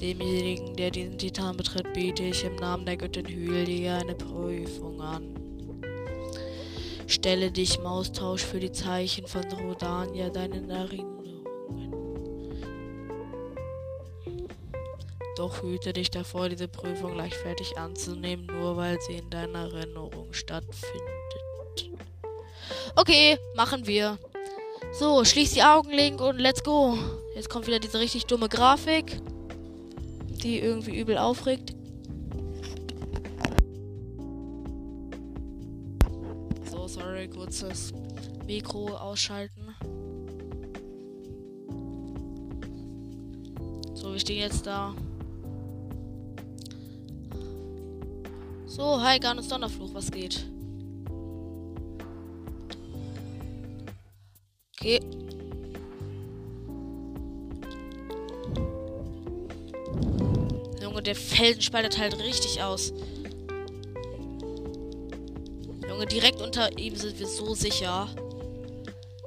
Demjenigen, 0.00 0.76
der 0.76 0.92
diesen 0.92 1.18
Titan 1.18 1.56
betritt, 1.56 1.92
biete 1.94 2.22
ich 2.22 2.44
im 2.44 2.54
Namen 2.56 2.86
der 2.86 2.96
Göttin 2.96 3.26
Hylia 3.26 3.98
eine 3.98 4.14
Prüfung 4.14 5.00
an. 5.00 5.34
Stelle 7.08 7.50
dich 7.50 7.78
im 7.78 7.86
Austausch 7.86 8.42
für 8.42 8.60
die 8.60 8.72
Zeichen 8.72 9.26
von 9.26 9.42
Rodania 9.52 10.30
deinen 10.30 10.70
Erinnerungen. 10.70 11.13
Doch 15.36 15.62
hüte 15.62 15.92
dich 15.92 16.10
davor, 16.10 16.48
diese 16.48 16.68
Prüfung 16.68 17.16
leichtfertig 17.16 17.76
anzunehmen, 17.76 18.46
nur 18.46 18.76
weil 18.76 19.00
sie 19.00 19.14
in 19.14 19.30
deiner 19.30 19.72
Erinnerung 19.72 20.32
stattfindet. 20.32 21.00
Okay, 22.96 23.38
machen 23.56 23.86
wir. 23.86 24.18
So, 24.92 25.24
schließ 25.24 25.54
die 25.54 25.62
Augen, 25.62 25.90
Link, 25.90 26.20
und 26.20 26.38
let's 26.38 26.62
go. 26.62 26.96
Jetzt 27.34 27.50
kommt 27.50 27.66
wieder 27.66 27.80
diese 27.80 27.98
richtig 27.98 28.26
dumme 28.26 28.48
Grafik, 28.48 29.20
die 30.28 30.60
irgendwie 30.60 30.98
übel 30.98 31.18
aufregt. 31.18 31.74
sorry, 36.94 37.28
kurzes 37.28 37.92
Mikro 38.46 38.96
ausschalten. 38.96 39.74
So, 43.94 44.12
wir 44.12 44.20
stehen 44.20 44.38
jetzt 44.38 44.66
da. 44.66 44.94
So, 48.76 49.00
hi, 49.00 49.20
Garnus 49.20 49.46
Donnerfluch, 49.46 49.94
was 49.94 50.10
geht? 50.10 50.44
Okay. 54.76 54.98
Junge, 60.82 61.02
der 61.04 61.14
Felsen 61.14 61.62
spaltet 61.62 61.98
halt 61.98 62.18
richtig 62.18 62.64
aus. 62.64 62.92
Junge, 65.88 66.06
direkt 66.06 66.42
unter 66.42 66.76
ihm 66.76 66.96
sind 66.96 67.20
wir 67.20 67.28
so 67.28 67.54
sicher. 67.54 68.08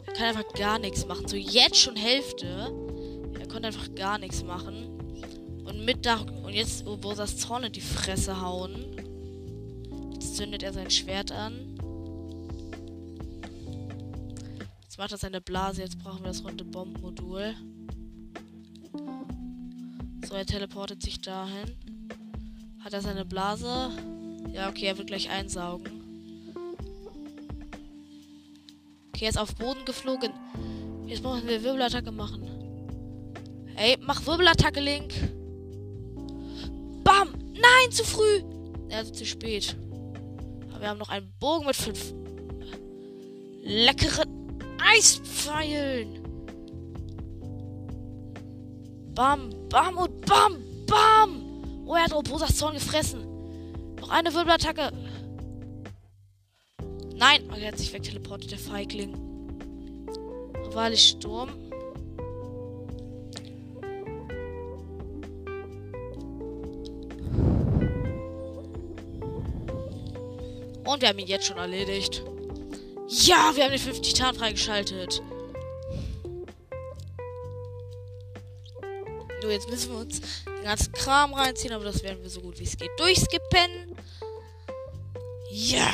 Er 0.08 0.14
kann 0.14 0.26
einfach 0.26 0.54
gar 0.56 0.78
nichts 0.78 1.08
machen. 1.08 1.26
So 1.26 1.38
jetzt 1.38 1.78
schon 1.78 1.96
Hälfte. 1.96 2.70
Er 3.40 3.48
konnte 3.48 3.68
einfach 3.68 3.96
gar 3.96 4.18
nichts 4.18 4.44
machen. 4.44 5.00
Und 5.64 5.86
mit 5.86 6.06
da 6.06 6.18
und 6.44 6.54
jetzt, 6.54 6.86
wo 6.86 7.14
das 7.14 7.38
Zorn 7.38 7.64
in 7.64 7.72
die 7.72 7.80
Fresse 7.80 8.42
hauen. 8.42 9.07
Zündet 10.38 10.62
er 10.62 10.72
sein 10.72 10.92
Schwert 10.92 11.32
an. 11.32 11.80
Jetzt 14.84 15.00
macht 15.00 15.12
er 15.12 15.18
seine 15.18 15.42
Blase. 15.42 15.82
Jetzt 15.82 15.98
brauchen 15.98 16.20
wir 16.20 16.28
das 16.28 16.44
runde 16.44 16.64
Bombenmodul. 16.64 17.56
So, 20.28 20.36
er 20.36 20.46
teleportet 20.46 21.02
sich 21.02 21.20
dahin. 21.22 21.76
Hat 22.82 22.94
er 22.94 23.02
seine 23.02 23.26
Blase? 23.26 23.90
Ja, 24.54 24.70
okay, 24.70 24.86
er 24.86 25.00
wird 25.00 25.08
gleich 25.08 25.28
einsaugen. 25.28 26.54
Okay, 29.08 29.26
er 29.26 29.30
ist 29.30 29.40
auf 29.40 29.56
Boden 29.56 29.86
geflogen. 29.86 30.34
Jetzt 31.08 31.24
müssen 31.24 31.48
wir 31.48 31.64
Wirbelattacke 31.64 32.12
machen. 32.12 32.44
Ey, 33.76 33.98
mach 34.02 34.24
Wirbelattacke, 34.28 34.82
Link. 34.82 35.16
Bam! 37.04 37.34
Nein, 37.54 37.92
zu 37.92 38.04
früh! 38.04 38.44
Also 38.92 39.12
zu 39.14 39.26
spät. 39.26 39.76
Wir 40.80 40.90
haben 40.90 41.00
noch 41.00 41.10
einen 41.10 41.34
Bogen 41.40 41.66
mit 41.66 41.76
fünf 41.76 42.14
leckeren 43.64 44.60
Eispfeilen. 44.80 46.24
Bam, 49.14 49.50
bam 49.70 49.98
und 49.98 50.26
bam, 50.26 50.58
bam! 50.86 51.84
Oh, 51.88 51.96
er 51.96 52.04
hat 52.04 52.14
Robosas 52.14 52.56
Zorn 52.56 52.76
gefressen. 52.76 53.26
Noch 54.00 54.10
eine 54.10 54.34
Wirbelattacke. 54.34 54.92
Nein! 57.16 57.50
Oh, 57.50 57.56
er 57.56 57.70
hat 57.70 57.80
sich 57.80 57.92
wegteleportet, 57.92 58.52
der 58.52 58.60
Feigling. 58.60 59.18
Wahrlich 60.74 61.10
Sturm. 61.10 61.67
Und 70.88 71.02
wir 71.02 71.10
haben 71.10 71.20
ihn 71.20 71.28
jetzt 71.28 71.46
schon 71.46 71.58
erledigt. 71.58 72.24
Ja, 73.10 73.52
wir 73.54 73.66
haben 73.66 73.72
den 73.72 73.80
50 73.80 74.14
Titan 74.14 74.36
freigeschaltet. 74.36 75.22
So, 79.42 79.50
jetzt 79.50 79.70
müssen 79.70 79.92
wir 79.92 80.00
uns 80.00 80.22
den 80.46 80.64
ganzen 80.64 80.92
Kram 80.94 81.34
reinziehen, 81.34 81.74
aber 81.74 81.84
das 81.84 82.02
werden 82.04 82.24
wir 82.24 82.30
so 82.30 82.42
gut 82.42 82.58
wie 82.60 82.64
es 82.64 82.78
geht 82.78 82.92
durchskippen. 82.98 83.96
Ja, 85.50 85.94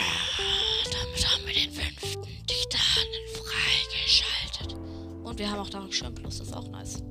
damit 0.91 1.27
haben 1.27 1.45
wir 1.45 1.53
den 1.53 1.71
fünften 1.71 2.45
Titanen 2.45 3.27
freigeschaltet. 3.33 4.75
Und 5.23 5.39
wir 5.39 5.49
haben 5.49 5.59
auch 5.59 5.69
Dark 5.69 5.93
Schirm 5.93 6.13
Plus, 6.13 6.37
das 6.37 6.47
ist 6.47 6.53
auch 6.55 6.67
nice. 6.67 7.03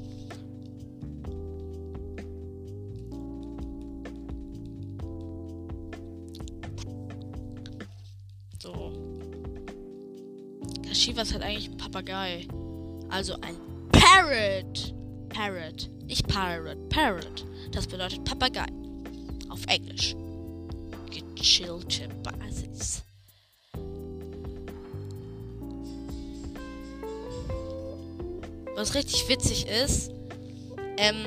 Ist 11.20 11.32
halt 11.34 11.44
eigentlich 11.44 11.70
ein 11.70 11.76
Papagei. 11.76 12.48
Also 13.08 13.34
ein 13.42 13.54
Parrot. 13.92 14.92
Parrot. 15.28 15.88
Nicht 16.04 16.26
Parrot. 16.26 16.88
Parrot. 16.88 17.46
Das 17.70 17.86
bedeutet 17.86 18.24
Papagei. 18.24 18.66
Auf 19.48 19.60
Englisch. 19.68 20.16
Gechillte 21.36 22.08
Basis. 22.24 23.04
Was 28.74 28.94
richtig 28.96 29.28
witzig 29.28 29.68
ist, 29.68 30.10
ähm, 30.96 31.24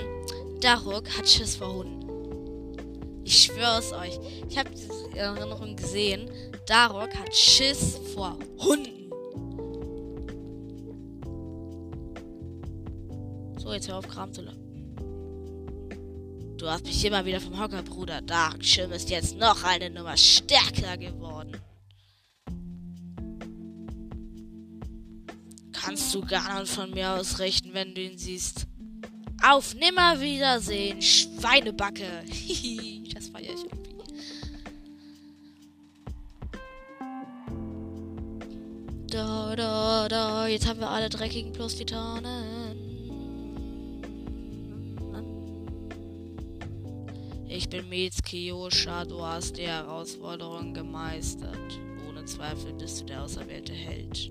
Daruk 0.60 1.08
hat 1.18 1.30
Schiss 1.30 1.56
vor 1.56 1.74
Hunden. 1.74 3.22
Ich 3.24 3.44
schwör's 3.44 3.94
euch. 3.94 4.20
Ich 4.50 4.58
habe 4.58 4.72
diese 4.72 5.18
Erinnerung 5.18 5.78
gesehen. 5.78 6.30
Darok 6.68 7.16
hat 7.16 7.34
Schiss 7.34 7.98
vor 8.14 8.38
Hunden. 8.60 8.95
Jetzt 13.86 13.94
auf 13.94 14.08
Kram 14.08 14.34
zu 14.34 14.42
lassen. 14.42 14.62
Du 16.58 16.68
hast 16.70 16.86
mich 16.86 17.06
immer 17.06 17.26
wieder 17.26 17.42
vom 17.42 17.60
Hocker, 17.60 17.84
Bruder. 17.84 18.22
Darkschirm 18.22 18.92
ist 18.92 19.10
jetzt 19.10 19.38
noch 19.38 19.64
eine 19.64 19.90
Nummer 19.90 20.18
stärker 20.18 20.98
geworden. 20.98 21.58
Kannst 25.74 26.14
du 26.16 26.22
gar 26.22 26.62
nicht 26.62 26.72
von 26.72 26.90
mir 26.92 27.12
ausrichten, 27.12 27.74
wenn 27.74 27.94
du 27.94 28.02
ihn 28.02 28.18
siehst. 28.18 28.66
Auf 29.44 29.76
Nimmerwiedersehen, 29.76 31.02
Schweinebacke. 31.02 32.24
das 33.14 33.28
feiere 33.30 33.54
ich 33.54 33.66
irgendwie. 33.66 33.96
Da, 39.08 39.56
da, 39.56 40.08
da. 40.10 40.48
Jetzt 40.48 40.68
haben 40.68 40.80
wir 40.80 40.90
alle 40.90 41.10
dreckigen 41.10 41.52
plus 41.54 41.76
Titanen. 41.76 42.65
Ich 47.56 47.70
bin 47.70 47.88
Mitsuki 47.88 48.50
Yosha, 48.50 49.06
du 49.06 49.22
hast 49.22 49.56
die 49.56 49.66
Herausforderung 49.66 50.74
gemeistert. 50.74 51.80
Ohne 52.06 52.26
Zweifel 52.26 52.74
bist 52.74 53.00
du 53.00 53.06
der 53.06 53.24
auserwählte 53.24 53.72
Held. 53.72 54.30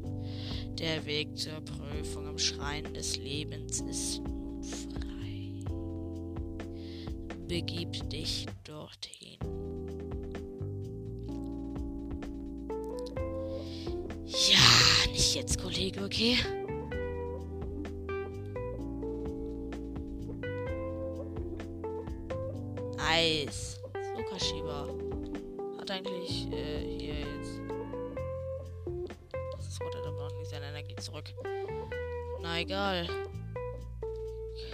Der 0.78 1.06
Weg 1.06 1.34
zur 1.34 1.58
Prüfung 1.62 2.28
im 2.28 2.38
Schrein 2.38 2.84
des 2.92 3.16
Lebens 3.16 3.80
ist 3.80 4.18
nun 4.18 4.62
frei. 4.62 5.64
Begib 7.48 8.10
dich 8.10 8.44
dorthin. 8.62 9.38
Ja, 14.26 15.10
nicht 15.12 15.34
jetzt, 15.34 15.62
Kollege, 15.62 16.04
okay? 16.04 16.36
Nice. 23.24 23.80
So, 24.14 24.22
Kashiba. 24.24 24.86
Hat 25.80 25.90
eigentlich 25.90 26.46
äh, 26.52 26.80
hier 26.98 27.20
jetzt. 27.20 27.58
Das 29.56 29.78
aber 29.80 30.10
noch 30.10 30.38
nicht 30.38 30.50
seine 30.50 30.66
Energie 30.66 30.94
zurück. 30.96 31.24
Na 32.42 32.60
egal. 32.60 33.08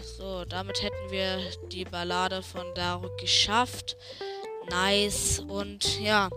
So, 0.02 0.44
damit 0.46 0.82
hätten 0.82 1.10
wir 1.10 1.38
die 1.68 1.84
Ballade 1.84 2.42
von 2.42 2.74
Daruk 2.74 3.16
geschafft. 3.18 3.96
Nice. 4.68 5.38
Und 5.46 6.00
ja, 6.00 6.28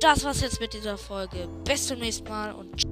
das 0.00 0.22
war's 0.24 0.42
jetzt 0.42 0.60
mit 0.60 0.74
dieser 0.74 0.98
Folge. 0.98 1.48
Bis 1.64 1.86
zum 1.86 2.00
nächsten 2.00 2.28
Mal 2.28 2.52
und 2.52 2.89